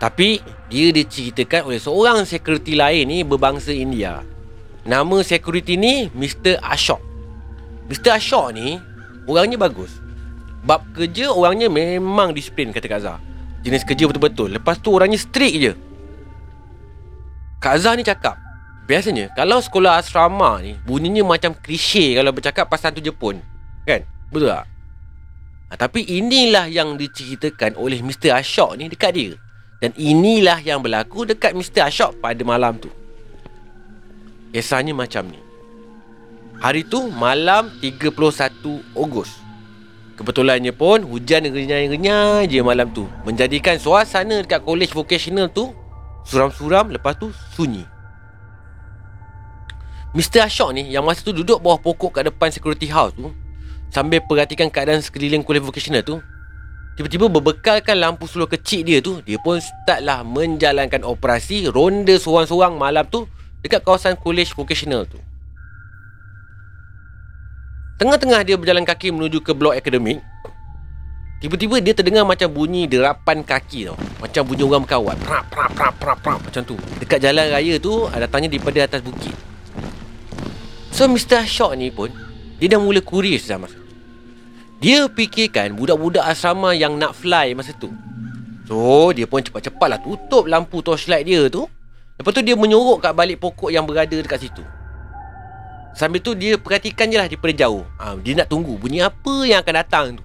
Tapi 0.00 0.40
dia 0.72 0.88
diceritakan 0.88 1.68
oleh 1.68 1.80
seorang 1.80 2.24
security 2.24 2.78
lain 2.78 3.08
ni 3.08 3.18
berbangsa 3.26 3.76
India. 3.76 4.24
Nama 4.82 5.22
security 5.22 5.78
ni 5.78 6.10
Mr. 6.10 6.58
Ashok 6.58 6.98
Mr. 7.86 8.18
Ashok 8.18 8.50
ni 8.50 8.82
Orangnya 9.30 9.54
bagus 9.54 10.02
Bab 10.66 10.82
kerja 10.90 11.30
orangnya 11.30 11.70
memang 11.70 12.34
disiplin 12.34 12.74
kata 12.74 12.90
Kak 12.90 13.00
Zah 13.02 13.18
Jenis 13.62 13.86
kerja 13.86 14.10
betul-betul 14.10 14.58
Lepas 14.58 14.82
tu 14.82 14.90
orangnya 14.90 15.22
strict 15.22 15.54
je 15.54 15.72
Kak 17.62 17.78
Zah 17.78 17.94
ni 17.94 18.02
cakap 18.02 18.34
Biasanya 18.90 19.30
kalau 19.38 19.62
sekolah 19.62 20.02
asrama 20.02 20.58
ni 20.58 20.74
Bunyinya 20.82 21.22
macam 21.22 21.54
klise 21.54 22.18
kalau 22.18 22.34
bercakap 22.34 22.66
pasal 22.66 22.90
tu 22.90 22.98
Jepun 22.98 23.38
Kan? 23.86 24.02
Betul 24.34 24.50
tak? 24.50 24.66
Ha, 25.70 25.78
tapi 25.78 26.02
inilah 26.10 26.66
yang 26.66 26.98
diceritakan 26.98 27.78
oleh 27.78 28.02
Mr. 28.02 28.34
Ashok 28.34 28.82
ni 28.82 28.90
dekat 28.90 29.14
dia 29.14 29.38
Dan 29.78 29.94
inilah 29.94 30.58
yang 30.58 30.82
berlaku 30.82 31.22
dekat 31.22 31.54
Mr. 31.54 31.86
Ashok 31.86 32.18
pada 32.18 32.42
malam 32.42 32.82
tu 32.82 32.90
Kisahnya 34.52 34.92
macam 34.92 35.32
ni 35.32 35.40
Hari 36.60 36.84
tu 36.84 37.08
malam 37.08 37.72
31 37.80 38.12
Ogos 38.94 39.42
Kebetulannya 40.12 40.76
pun 40.76 41.02
hujan 41.08 41.48
renyai-renyai 41.48 42.44
je 42.44 42.60
malam 42.60 42.92
tu. 42.92 43.08
Menjadikan 43.24 43.80
suasana 43.80 44.44
dekat 44.44 44.60
college 44.60 44.92
vocational 44.92 45.48
tu 45.48 45.72
suram-suram 46.28 46.92
lepas 46.92 47.16
tu 47.16 47.32
sunyi. 47.56 47.82
Mr. 50.12 50.44
Ashok 50.44 50.76
ni 50.76 50.92
yang 50.92 51.08
masa 51.08 51.24
tu 51.24 51.32
duduk 51.32 51.64
bawah 51.64 51.80
pokok 51.80 52.20
kat 52.20 52.28
depan 52.28 52.52
security 52.52 52.86
house 52.92 53.16
tu 53.16 53.32
sambil 53.88 54.20
perhatikan 54.20 54.68
keadaan 54.68 55.00
sekeliling 55.00 55.40
college 55.40 55.64
vocational 55.64 56.04
tu 56.04 56.20
Tiba-tiba 56.92 57.32
berbekalkan 57.32 57.96
lampu 57.96 58.28
slow 58.28 58.44
kecil 58.44 58.84
dia 58.84 59.00
tu 59.00 59.24
Dia 59.24 59.40
pun 59.40 59.56
startlah 59.56 60.20
menjalankan 60.28 61.08
operasi 61.08 61.72
Ronda 61.72 62.12
seorang-seorang 62.20 62.76
malam 62.76 63.08
tu 63.08 63.24
Dekat 63.62 63.80
kawasan 63.86 64.18
college 64.18 64.52
vocational 64.52 65.06
tu 65.06 65.18
Tengah-tengah 68.02 68.42
dia 68.42 68.58
berjalan 68.58 68.82
kaki 68.82 69.14
menuju 69.14 69.38
ke 69.40 69.54
blok 69.54 69.78
akademik 69.78 70.18
Tiba-tiba 71.38 71.78
dia 71.78 71.94
terdengar 71.94 72.26
macam 72.26 72.50
bunyi 72.50 72.90
derapan 72.90 73.46
kaki 73.46 73.90
tau 73.90 73.98
Macam 74.18 74.42
bunyi 74.46 74.62
orang 74.66 74.82
berkawat 74.82 75.16
prap, 75.22 75.46
prap, 75.50 75.70
prap, 75.74 75.94
prap, 75.98 76.18
prap, 76.18 76.40
Macam 76.42 76.62
tu 76.66 76.74
Dekat 76.98 77.22
jalan 77.22 77.50
raya 77.50 77.78
tu 77.78 78.10
Datangnya 78.10 78.50
daripada 78.50 78.78
atas 78.82 79.00
bukit 79.02 79.34
So 80.90 81.06
Mr. 81.06 81.46
Shock 81.46 81.78
ni 81.78 81.94
pun 81.94 82.10
Dia 82.58 82.74
dah 82.74 82.82
mula 82.82 82.98
curious 82.98 83.46
dah 83.46 83.58
masa 83.62 83.82
dia 84.82 85.06
fikirkan 85.06 85.78
budak-budak 85.78 86.26
asrama 86.26 86.74
yang 86.74 86.98
nak 86.98 87.14
fly 87.14 87.54
masa 87.54 87.70
tu. 87.78 87.94
So, 88.66 89.14
dia 89.14 89.30
pun 89.30 89.38
cepat-cepatlah 89.38 90.02
tutup 90.02 90.50
lampu 90.50 90.82
torchlight 90.82 91.22
dia 91.22 91.46
tu. 91.46 91.70
Lepas 92.22 92.38
tu 92.38 92.46
dia 92.46 92.54
menyorok 92.54 93.02
kat 93.02 93.12
balik 93.18 93.42
pokok 93.42 93.74
yang 93.74 93.82
berada 93.82 94.14
dekat 94.14 94.46
situ. 94.46 94.62
Sambil 95.90 96.22
tu 96.22 96.38
dia 96.38 96.54
perhatikan 96.54 97.10
je 97.10 97.18
lah 97.18 97.26
daripada 97.26 97.50
jauh. 97.50 97.82
Ha, 97.98 98.14
dia 98.22 98.38
nak 98.38 98.46
tunggu 98.46 98.78
bunyi 98.78 99.02
apa 99.02 99.42
yang 99.42 99.58
akan 99.58 99.74
datang 99.74 100.06
tu. 100.14 100.24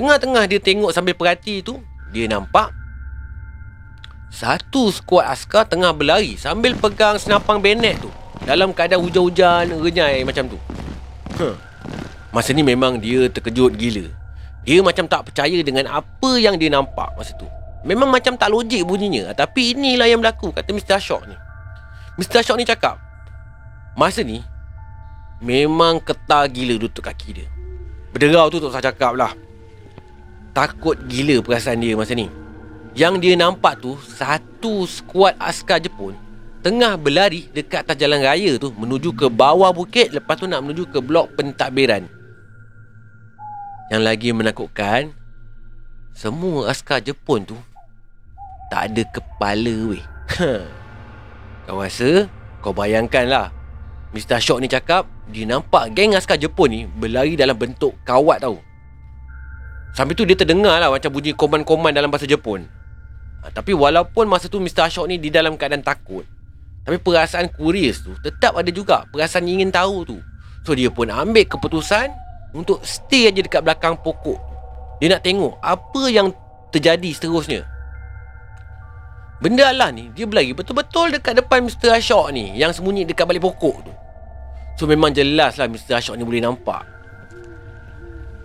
Tengah-tengah 0.00 0.48
dia 0.48 0.56
tengok 0.64 0.96
sambil 0.96 1.12
perhati 1.12 1.60
tu, 1.60 1.84
dia 2.08 2.24
nampak 2.24 2.72
satu 4.32 4.88
skuad 4.88 5.28
askar 5.28 5.68
tengah 5.68 5.92
berlari 5.92 6.40
sambil 6.40 6.72
pegang 6.72 7.20
senapang 7.20 7.60
bayonet 7.60 8.00
tu. 8.00 8.08
Dalam 8.48 8.72
keadaan 8.72 9.04
hujan-hujan 9.04 9.76
renyai 9.76 10.24
macam 10.24 10.48
tu. 10.48 10.58
Huh. 11.36 11.54
Masa 12.32 12.56
ni 12.56 12.64
memang 12.64 12.96
dia 12.98 13.30
terkejut 13.30 13.78
gila 13.78 14.10
Dia 14.66 14.82
macam 14.82 15.06
tak 15.06 15.30
percaya 15.30 15.58
dengan 15.62 15.86
apa 15.86 16.30
yang 16.38 16.58
dia 16.58 16.66
nampak 16.66 17.14
masa 17.14 17.30
tu 17.38 17.46
Memang 17.84 18.08
macam 18.08 18.32
tak 18.40 18.48
logik 18.48 18.80
bunyinya. 18.88 19.36
Tapi 19.36 19.76
inilah 19.76 20.08
yang 20.08 20.24
berlaku 20.24 20.50
kata 20.56 20.72
Mr. 20.72 20.96
Ashok 20.96 21.28
ni. 21.28 21.36
Mr. 22.16 22.40
Ashok 22.40 22.56
ni 22.56 22.64
cakap 22.64 22.96
Masa 23.98 24.22
ni 24.24 24.40
Memang 25.44 26.00
ketar 26.00 26.48
gila 26.48 26.80
duduk 26.80 27.04
kaki 27.04 27.42
dia. 27.42 27.48
Berderau 28.14 28.48
tu 28.48 28.62
tak 28.62 28.70
usah 28.72 28.84
cakap 28.88 29.12
lah. 29.18 29.36
Takut 30.56 30.96
gila 31.10 31.44
perasaan 31.44 31.84
dia 31.84 31.92
masa 31.92 32.16
ni. 32.16 32.32
Yang 32.96 33.14
dia 33.20 33.34
nampak 33.36 33.82
tu 33.84 34.00
Satu 34.00 34.88
skuad 34.88 35.36
askar 35.36 35.82
Jepun 35.82 36.16
Tengah 36.64 36.96
berlari 36.96 37.52
dekat 37.52 37.84
atas 37.84 38.00
jalan 38.00 38.24
raya 38.24 38.56
tu 38.56 38.72
Menuju 38.72 39.12
ke 39.12 39.28
bawah 39.28 39.74
bukit. 39.76 40.08
Lepas 40.14 40.40
tu 40.40 40.48
nak 40.48 40.64
menuju 40.64 40.88
ke 40.88 41.04
blok 41.04 41.36
pentadbiran. 41.36 42.08
Yang 43.92 44.02
lagi 44.02 44.30
menakutkan 44.32 45.12
Semua 46.16 46.72
askar 46.72 47.04
Jepun 47.04 47.44
tu 47.44 47.58
Tak 48.74 48.90
ada 48.90 49.02
kepala 49.06 49.94
weh 49.94 50.02
Kau 51.70 51.78
rasa 51.78 52.26
Kau 52.58 52.74
bayangkan 52.74 53.30
lah 53.30 53.46
Mr. 54.10 54.42
Ashok 54.42 54.58
ni 54.58 54.66
cakap 54.66 55.06
Dia 55.30 55.46
nampak 55.46 55.94
geng 55.94 56.18
askar 56.18 56.34
Jepun 56.34 56.74
ni 56.74 56.80
Berlari 56.90 57.38
dalam 57.38 57.54
bentuk 57.54 57.94
kawat 58.02 58.42
tau 58.42 58.58
Sampai 59.94 60.18
tu 60.18 60.26
dia 60.26 60.34
terdengar 60.34 60.82
lah 60.82 60.90
Macam 60.90 61.14
bunyi 61.14 61.30
koman-koman 61.38 61.94
dalam 61.94 62.10
bahasa 62.10 62.26
Jepun 62.26 62.66
ha, 63.46 63.54
Tapi 63.54 63.70
walaupun 63.70 64.26
masa 64.26 64.50
tu 64.50 64.58
Mr. 64.58 64.90
Ashok 64.90 65.06
ni 65.06 65.22
Di 65.22 65.30
dalam 65.30 65.54
keadaan 65.54 65.86
takut 65.86 66.26
Tapi 66.82 66.98
perasaan 66.98 67.54
curious 67.54 68.02
tu 68.02 68.10
Tetap 68.18 68.58
ada 68.58 68.74
juga 68.74 69.06
Perasaan 69.14 69.46
ingin 69.46 69.70
tahu 69.70 70.02
tu 70.02 70.18
So 70.66 70.74
dia 70.74 70.90
pun 70.90 71.12
ambil 71.12 71.46
keputusan 71.46 72.10
untuk 72.54 72.80
stay 72.86 73.28
aja 73.28 73.42
dekat 73.42 73.60
belakang 73.66 73.98
pokok. 73.98 74.38
Dia 75.02 75.12
nak 75.12 75.26
tengok 75.26 75.58
apa 75.60 76.02
yang 76.08 76.30
terjadi 76.70 77.10
seterusnya. 77.12 77.73
Benda 79.42 79.66
Allah 79.66 79.90
ni, 79.90 80.14
dia 80.14 80.24
berlari 80.30 80.54
betul-betul 80.54 81.18
dekat 81.18 81.34
depan 81.34 81.66
Mr. 81.66 81.98
Ashok 81.98 82.30
ni 82.30 82.54
yang 82.54 82.70
sembunyi 82.70 83.02
dekat 83.02 83.26
balik 83.26 83.42
pokok 83.42 83.76
tu. 83.82 83.92
So 84.78 84.86
memang 84.86 85.10
jelas 85.10 85.58
lah 85.58 85.66
Mr. 85.66 85.98
Ashok 85.98 86.14
ni 86.14 86.22
boleh 86.22 86.42
nampak. 86.42 86.86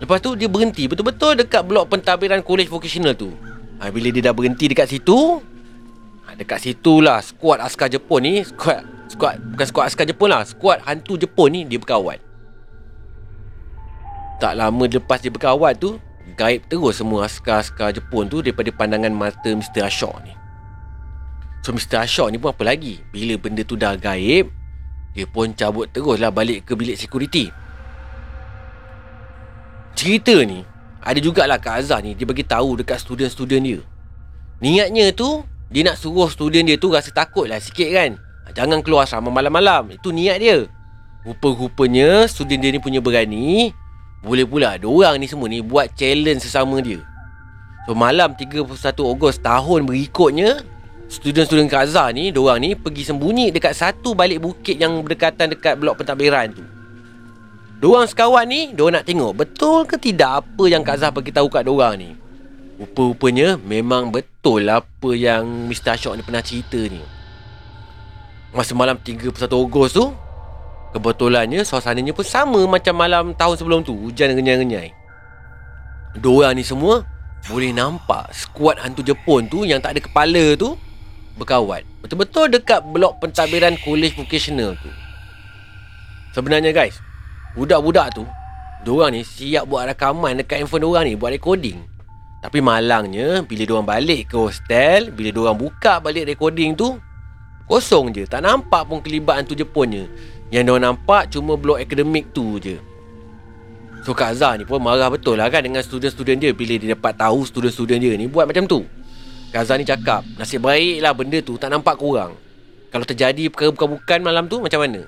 Lepas 0.02 0.18
tu 0.18 0.34
dia 0.34 0.50
berhenti 0.50 0.90
betul-betul 0.90 1.38
dekat 1.38 1.62
blok 1.62 1.92
pentadbiran 1.94 2.42
college 2.42 2.72
vocational 2.72 3.14
tu. 3.14 3.30
Ha, 3.78 3.88
bila 3.92 4.10
dia 4.10 4.28
dah 4.28 4.34
berhenti 4.34 4.66
dekat 4.66 4.90
situ, 4.90 5.38
ha, 6.26 6.34
dekat 6.34 6.58
situlah 6.58 7.22
skuad 7.22 7.62
askar 7.62 7.88
Jepun 7.88 8.20
ni, 8.26 8.42
skuad, 8.42 8.82
skuad 9.12 9.38
bukan 9.54 9.66
skuad 9.68 9.84
askar 9.88 10.04
Jepun 10.08 10.28
lah, 10.32 10.42
skuad 10.42 10.82
hantu 10.84 11.16
Jepun 11.20 11.54
ni 11.54 11.60
dia 11.64 11.78
berkawan. 11.78 12.18
Tak 14.40 14.56
lama 14.56 14.88
lepas 14.88 15.20
dia 15.20 15.28
berkawat 15.28 15.76
tu 15.76 16.00
Gaib 16.32 16.64
terus 16.64 16.96
semua 16.96 17.28
askar-askar 17.28 17.92
Jepun 17.92 18.24
tu 18.24 18.40
Daripada 18.40 18.72
pandangan 18.72 19.12
mata 19.12 19.52
Mr. 19.52 19.84
Ashok 19.84 20.16
ni 20.24 20.39
So 21.60 21.76
Mr. 21.76 22.04
Ashok 22.04 22.32
ni 22.32 22.40
pun 22.40 22.56
apa 22.56 22.64
lagi? 22.64 23.00
Bila 23.12 23.36
benda 23.36 23.60
tu 23.60 23.76
dah 23.76 23.96
gaib 23.96 24.48
Dia 25.12 25.26
pun 25.28 25.52
cabut 25.52 25.90
terus 25.92 26.16
lah 26.16 26.32
balik 26.32 26.64
ke 26.64 26.72
bilik 26.72 26.96
security 26.96 27.52
Cerita 29.92 30.32
ni 30.40 30.64
Ada 31.04 31.20
jugalah 31.20 31.60
Kak 31.60 31.84
Azhar 31.84 32.00
ni 32.00 32.16
Dia 32.16 32.24
bagi 32.24 32.44
tahu 32.46 32.80
dekat 32.80 33.00
student-student 33.04 33.62
dia. 33.62 33.80
Niatnya 34.64 35.12
tu 35.12 35.44
Dia 35.68 35.92
nak 35.92 36.00
suruh 36.00 36.32
student 36.32 36.64
dia 36.64 36.80
tu 36.80 36.88
rasa 36.90 37.12
takut 37.12 37.44
lah 37.44 37.60
sikit 37.60 37.92
kan? 37.92 38.16
Jangan 38.50 38.82
keluar 38.82 39.06
sama 39.06 39.30
malam-malam. 39.30 39.94
Itu 39.94 40.10
niat 40.10 40.42
dia. 40.42 40.66
Rupa-rupanya 41.22 42.26
student 42.26 42.58
dia 42.58 42.74
ni 42.74 42.82
punya 42.82 42.98
berani 42.98 43.70
boleh 44.20 44.44
pula 44.44 44.76
orang 44.76 45.16
ni 45.16 45.24
semua 45.24 45.48
ni 45.48 45.64
buat 45.64 45.96
challenge 45.96 46.44
sesama 46.44 46.76
dia. 46.84 47.00
So 47.88 47.96
malam 47.96 48.36
31 48.36 48.68
Ogos 49.00 49.40
tahun 49.40 49.88
berikutnya 49.88 50.60
Student-student 51.10 51.66
Kaza 51.66 52.06
ni 52.14 52.30
Diorang 52.30 52.62
ni 52.62 52.78
pergi 52.78 53.02
sembunyi 53.02 53.50
dekat 53.50 53.74
satu 53.74 54.14
balik 54.14 54.38
bukit 54.38 54.78
yang 54.78 55.02
berdekatan 55.02 55.50
dekat 55.50 55.74
blok 55.74 55.98
pentadbiran 55.98 56.54
tu. 56.54 56.62
Diorang 57.82 58.06
sekawan 58.06 58.46
ni 58.46 58.70
Diorang 58.70 59.02
nak 59.02 59.10
tengok 59.10 59.34
betul 59.34 59.82
ke 59.90 59.98
tidak 59.98 60.46
apa 60.46 60.64
yang 60.70 60.86
Kaza 60.86 61.10
bagi 61.10 61.34
tahu 61.34 61.50
kat 61.50 61.66
diorang 61.66 61.98
ni. 61.98 62.14
Rupa-rupanya 62.78 63.58
memang 63.58 64.14
betul 64.14 64.70
apa 64.70 65.10
yang 65.12 65.66
Mr. 65.66 65.98
Ashok 65.98 66.14
ni 66.14 66.22
pernah 66.22 66.40
cerita 66.46 66.78
ni. 66.78 67.02
Masa 68.54 68.78
malam 68.78 68.98
31 68.98 69.34
Ogos 69.54 69.94
tu 69.94 70.10
Kebetulannya 70.90 71.62
suasananya 71.62 72.10
pun 72.10 72.26
sama 72.26 72.58
macam 72.66 72.94
malam 72.98 73.30
tahun 73.30 73.54
sebelum 73.54 73.86
tu 73.86 73.94
Hujan 73.94 74.34
renyai-renyai 74.34 74.90
Dua 76.18 76.50
ni 76.50 76.66
semua 76.66 77.06
boleh 77.46 77.70
nampak 77.70 78.34
skuad 78.34 78.82
hantu 78.82 79.06
Jepun 79.06 79.46
tu 79.46 79.62
yang 79.62 79.78
tak 79.78 79.94
ada 79.94 80.00
kepala 80.02 80.58
tu 80.58 80.74
Berkawat 81.38 81.86
Betul-betul 82.02 82.50
dekat 82.50 82.80
blok 82.90 83.20
pentadbiran 83.22 83.76
college 83.84 84.16
vocational 84.18 84.74
tu. 84.80 84.90
Sebenarnya 86.34 86.74
guys 86.74 86.98
Budak-budak 87.54 88.14
tu 88.14 88.24
Diorang 88.80 89.12
ni 89.12 89.26
siap 89.26 89.68
buat 89.68 89.84
rakaman 89.84 90.40
dekat 90.40 90.64
handphone 90.64 90.82
diorang 90.86 91.04
ni 91.04 91.14
Buat 91.14 91.36
recording. 91.36 91.78
Tapi 92.40 92.58
malangnya 92.64 93.44
Bila 93.44 93.62
diorang 93.68 93.86
balik 93.86 94.32
ke 94.32 94.36
hostel 94.40 95.12
Bila 95.12 95.28
diorang 95.30 95.58
buka 95.58 96.00
balik 96.00 96.24
recording 96.26 96.72
tu 96.74 96.96
Kosong 97.70 98.10
je. 98.10 98.26
Tak 98.26 98.42
nampak 98.42 98.88
pun 98.88 98.98
kelibat 98.98 99.38
hantu 99.38 99.54
Jepunnya 99.54 100.10
yang 100.50 100.66
dia 100.66 100.82
nampak 100.82 101.30
cuma 101.30 101.54
blok 101.54 101.78
akademik 101.78 102.34
tu 102.34 102.58
je. 102.58 102.82
So 104.02 104.16
Kak 104.16 104.34
Azhar 104.34 104.58
ni 104.58 104.66
pun 104.66 104.82
marah 104.82 105.06
betul 105.12 105.38
lah 105.38 105.52
kan 105.52 105.62
Dengan 105.62 105.84
student-student 105.84 106.40
dia 106.40 106.50
Bila 106.56 106.74
dia 106.80 106.96
dapat 106.96 107.14
tahu 107.20 107.44
student-student 107.44 108.00
dia 108.00 108.12
ni 108.16 108.26
Buat 108.26 108.48
macam 108.48 108.64
tu 108.64 108.82
Azhar 109.54 109.76
ni 109.78 109.86
cakap 109.86 110.22
Nasib 110.38 110.62
baik 110.62 111.02
lah 111.02 111.10
benda 111.10 111.42
tu 111.42 111.58
Tak 111.58 111.74
nampak 111.74 111.98
korang 111.98 112.38
Kalau 112.94 113.02
terjadi 113.02 113.50
perkara 113.50 113.74
bukan-bukan 113.74 114.18
malam 114.22 114.46
tu 114.46 114.62
Macam 114.62 114.86
mana? 114.86 115.02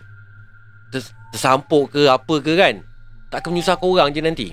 Ters 0.90 1.14
Tersampuk 1.32 1.96
ke 1.96 2.12
apa 2.12 2.34
ke 2.44 2.52
kan? 2.58 2.84
Takkan 3.32 3.56
menyusah 3.56 3.80
korang 3.80 4.12
je 4.12 4.20
nanti. 4.20 4.52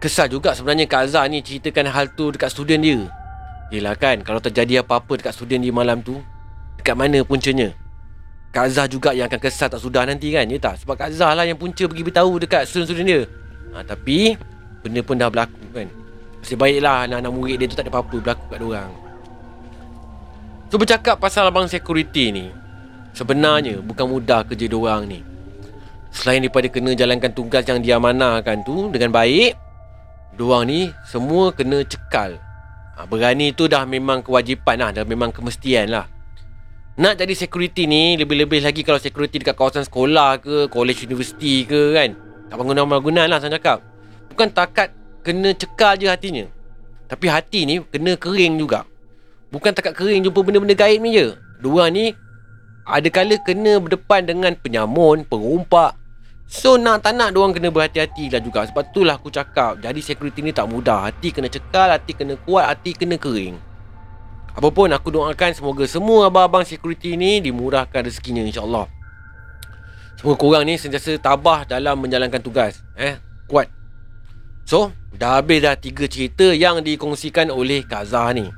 Kesal 0.00 0.32
juga 0.32 0.56
sebenarnya 0.56 0.88
Kak 0.88 1.12
Azhar 1.12 1.28
ni 1.28 1.44
Ceritakan 1.44 1.92
hal 1.92 2.08
tu 2.16 2.32
dekat 2.32 2.48
student 2.48 2.80
dia. 2.80 3.04
Yelah 3.68 3.92
kan 3.98 4.24
Kalau 4.24 4.40
terjadi 4.40 4.80
apa-apa 4.80 5.20
dekat 5.20 5.36
student 5.36 5.60
dia 5.60 5.74
malam 5.74 6.00
tu 6.00 6.16
Dekat 6.80 6.96
mana 6.96 7.20
puncanya? 7.26 7.76
Kak 8.54 8.70
Zah 8.70 8.86
juga 8.86 9.10
yang 9.10 9.26
akan 9.26 9.40
kesal 9.42 9.66
tak 9.66 9.82
sudah 9.82 10.06
nanti 10.06 10.30
kan 10.30 10.46
Ya 10.46 10.62
tak? 10.62 10.78
Sebab 10.80 10.94
Kak 10.94 11.10
Zah 11.10 11.34
lah 11.34 11.42
yang 11.42 11.58
punca 11.58 11.84
pergi 11.90 12.06
beritahu 12.06 12.38
dekat 12.38 12.70
student-student 12.70 13.08
dia. 13.08 13.20
Ha, 13.74 13.82
Tapi 13.82 14.38
Benda 14.80 15.00
pun 15.02 15.18
dah 15.18 15.26
berlaku 15.26 15.64
kan 15.74 16.03
Masih 16.44 16.60
baiklah 16.60 17.08
anak-anak 17.08 17.32
murid 17.32 17.56
dia 17.56 17.66
tu 17.72 17.76
tak 17.80 17.88
ada 17.88 17.92
apa-apa 17.96 18.20
berlaku 18.20 18.44
kat 18.52 18.60
orang 18.60 18.90
So 20.68 20.76
bercakap 20.76 21.16
pasal 21.16 21.48
abang 21.48 21.64
security 21.72 22.36
ni 22.36 22.46
Sebenarnya 23.16 23.80
bukan 23.80 24.04
mudah 24.04 24.44
kerja 24.44 24.68
diorang 24.68 25.08
ni 25.08 25.24
Selain 26.14 26.38
daripada 26.38 26.70
kena 26.70 26.94
jalankan 26.94 27.34
tugas 27.34 27.66
yang 27.66 27.82
diamanahkan 27.82 28.62
tu 28.62 28.86
dengan 28.94 29.10
baik, 29.10 29.58
diorang 30.38 30.70
ni 30.70 30.80
semua 31.10 31.50
kena 31.50 31.82
cekal. 31.82 32.38
Ha, 32.94 33.02
berani 33.10 33.50
tu 33.50 33.66
dah 33.66 33.82
memang 33.82 34.22
kewajipan 34.22 34.78
lah, 34.78 34.90
dah 34.94 35.02
memang 35.02 35.34
kemestian 35.34 35.90
lah. 35.90 36.06
Nak 36.94 37.18
jadi 37.18 37.34
security 37.34 37.90
ni, 37.90 38.14
lebih-lebih 38.14 38.62
lagi 38.62 38.86
kalau 38.86 39.02
security 39.02 39.42
dekat 39.42 39.58
kawasan 39.58 39.82
sekolah 39.82 40.38
ke, 40.38 40.70
college 40.70 41.02
universiti 41.02 41.66
ke 41.66 41.98
kan. 41.98 42.14
Tak 42.46 42.62
bangunan-bangunan 42.62 43.26
lah 43.26 43.42
saya 43.42 43.58
cakap. 43.58 43.82
Bukan 44.30 44.54
takat 44.54 44.94
kena 45.24 45.56
cekal 45.56 45.96
je 45.96 46.06
hatinya. 46.06 46.44
Tapi 47.08 47.26
hati 47.32 47.64
ni 47.64 47.80
kena 47.88 48.14
kering 48.20 48.60
juga. 48.60 48.84
Bukan 49.48 49.72
takat 49.72 49.96
kering 49.96 50.22
jumpa 50.22 50.44
benda-benda 50.44 50.76
gaib 50.76 51.00
ni 51.00 51.16
je. 51.16 51.32
Dua 51.64 51.88
ni 51.88 52.12
ada 52.84 53.08
kala 53.08 53.40
kena 53.40 53.80
berdepan 53.80 54.28
dengan 54.28 54.52
penyamun, 54.52 55.24
perompak, 55.24 55.96
So 56.44 56.76
nak 56.76 57.00
tak 57.00 57.16
nak 57.16 57.32
Diorang 57.32 57.56
kena 57.56 57.72
berhati-hati 57.72 58.28
lah 58.28 58.40
juga. 58.40 58.68
Sebab 58.68 58.92
itulah 58.92 59.16
aku 59.16 59.32
cakap 59.32 59.80
Jadi 59.80 60.00
security 60.04 60.44
ni 60.44 60.52
tak 60.52 60.68
mudah. 60.68 61.08
Hati 61.08 61.32
kena 61.32 61.48
cekal 61.48 61.88
Hati 61.88 62.12
kena 62.12 62.36
kuat 62.44 62.68
Hati 62.68 62.92
kena 62.92 63.16
kering. 63.16 63.56
Apapun 64.54 64.92
aku 64.92 65.08
doakan 65.10 65.50
Semoga 65.56 65.84
semua 65.88 66.28
abang-abang 66.28 66.62
security 66.62 67.16
ni 67.16 67.40
Dimurahkan 67.40 68.04
rezekinya 68.04 68.44
insyaAllah. 68.44 68.86
Semoga 70.20 70.36
korang 70.36 70.64
ni 70.68 70.76
Sentiasa 70.76 71.16
tabah 71.16 71.64
dalam 71.64 71.96
menjalankan 71.98 72.44
tugas 72.44 72.84
Eh? 72.94 73.16
Kuat 73.48 73.72
So 74.64 74.92
Dah 75.14 75.38
habis 75.38 75.62
dah 75.62 75.78
tiga 75.78 76.10
cerita 76.10 76.50
Yang 76.50 76.82
dikongsikan 76.82 77.52
oleh 77.54 77.86
Kazah 77.86 78.34
ni. 78.34 78.50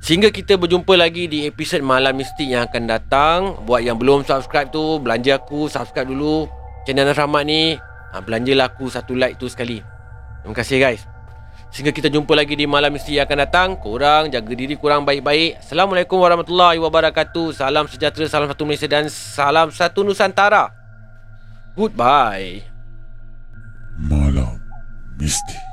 Sehingga 0.00 0.32
kita 0.32 0.56
berjumpa 0.56 0.96
lagi 0.96 1.28
di 1.28 1.44
episod 1.44 1.84
Malam 1.84 2.16
Mistik 2.16 2.48
yang 2.48 2.64
akan 2.68 2.84
datang. 2.88 3.38
Buat 3.64 3.84
yang 3.84 3.96
belum 3.96 4.24
subscribe 4.24 4.68
tu 4.72 5.00
Belanja 5.00 5.40
aku 5.40 5.68
Subscribe 5.68 6.08
dulu 6.08 6.48
channel 6.84 7.06
Nas 7.06 7.16
Rahmat 7.16 7.44
ni. 7.44 7.76
Ha, 8.10 8.18
Belanjalah 8.18 8.72
aku 8.72 8.90
satu 8.90 9.14
like 9.14 9.38
tu 9.38 9.46
sekali. 9.46 9.78
Terima 10.42 10.54
kasih 10.56 10.78
guys. 10.80 11.04
Sehingga 11.70 11.94
kita 11.94 12.10
jumpa 12.10 12.34
lagi 12.34 12.58
di 12.58 12.66
malam 12.66 12.90
mesti 12.90 13.14
yang 13.14 13.30
akan 13.30 13.38
datang. 13.46 13.68
Korang 13.78 14.32
jaga 14.32 14.52
diri 14.56 14.74
kurang 14.74 15.06
baik-baik. 15.06 15.62
Assalamualaikum 15.62 16.18
warahmatullahi 16.18 16.82
wabarakatuh. 16.82 17.54
Salam 17.54 17.86
sejahtera, 17.86 18.26
salam 18.26 18.50
satu 18.50 18.66
Malaysia 18.66 18.90
dan 18.90 19.06
salam 19.06 19.70
satu 19.70 20.02
Nusantara. 20.02 20.74
Goodbye 21.78 22.69
Malam 25.20 25.28
Mistik 25.28 25.69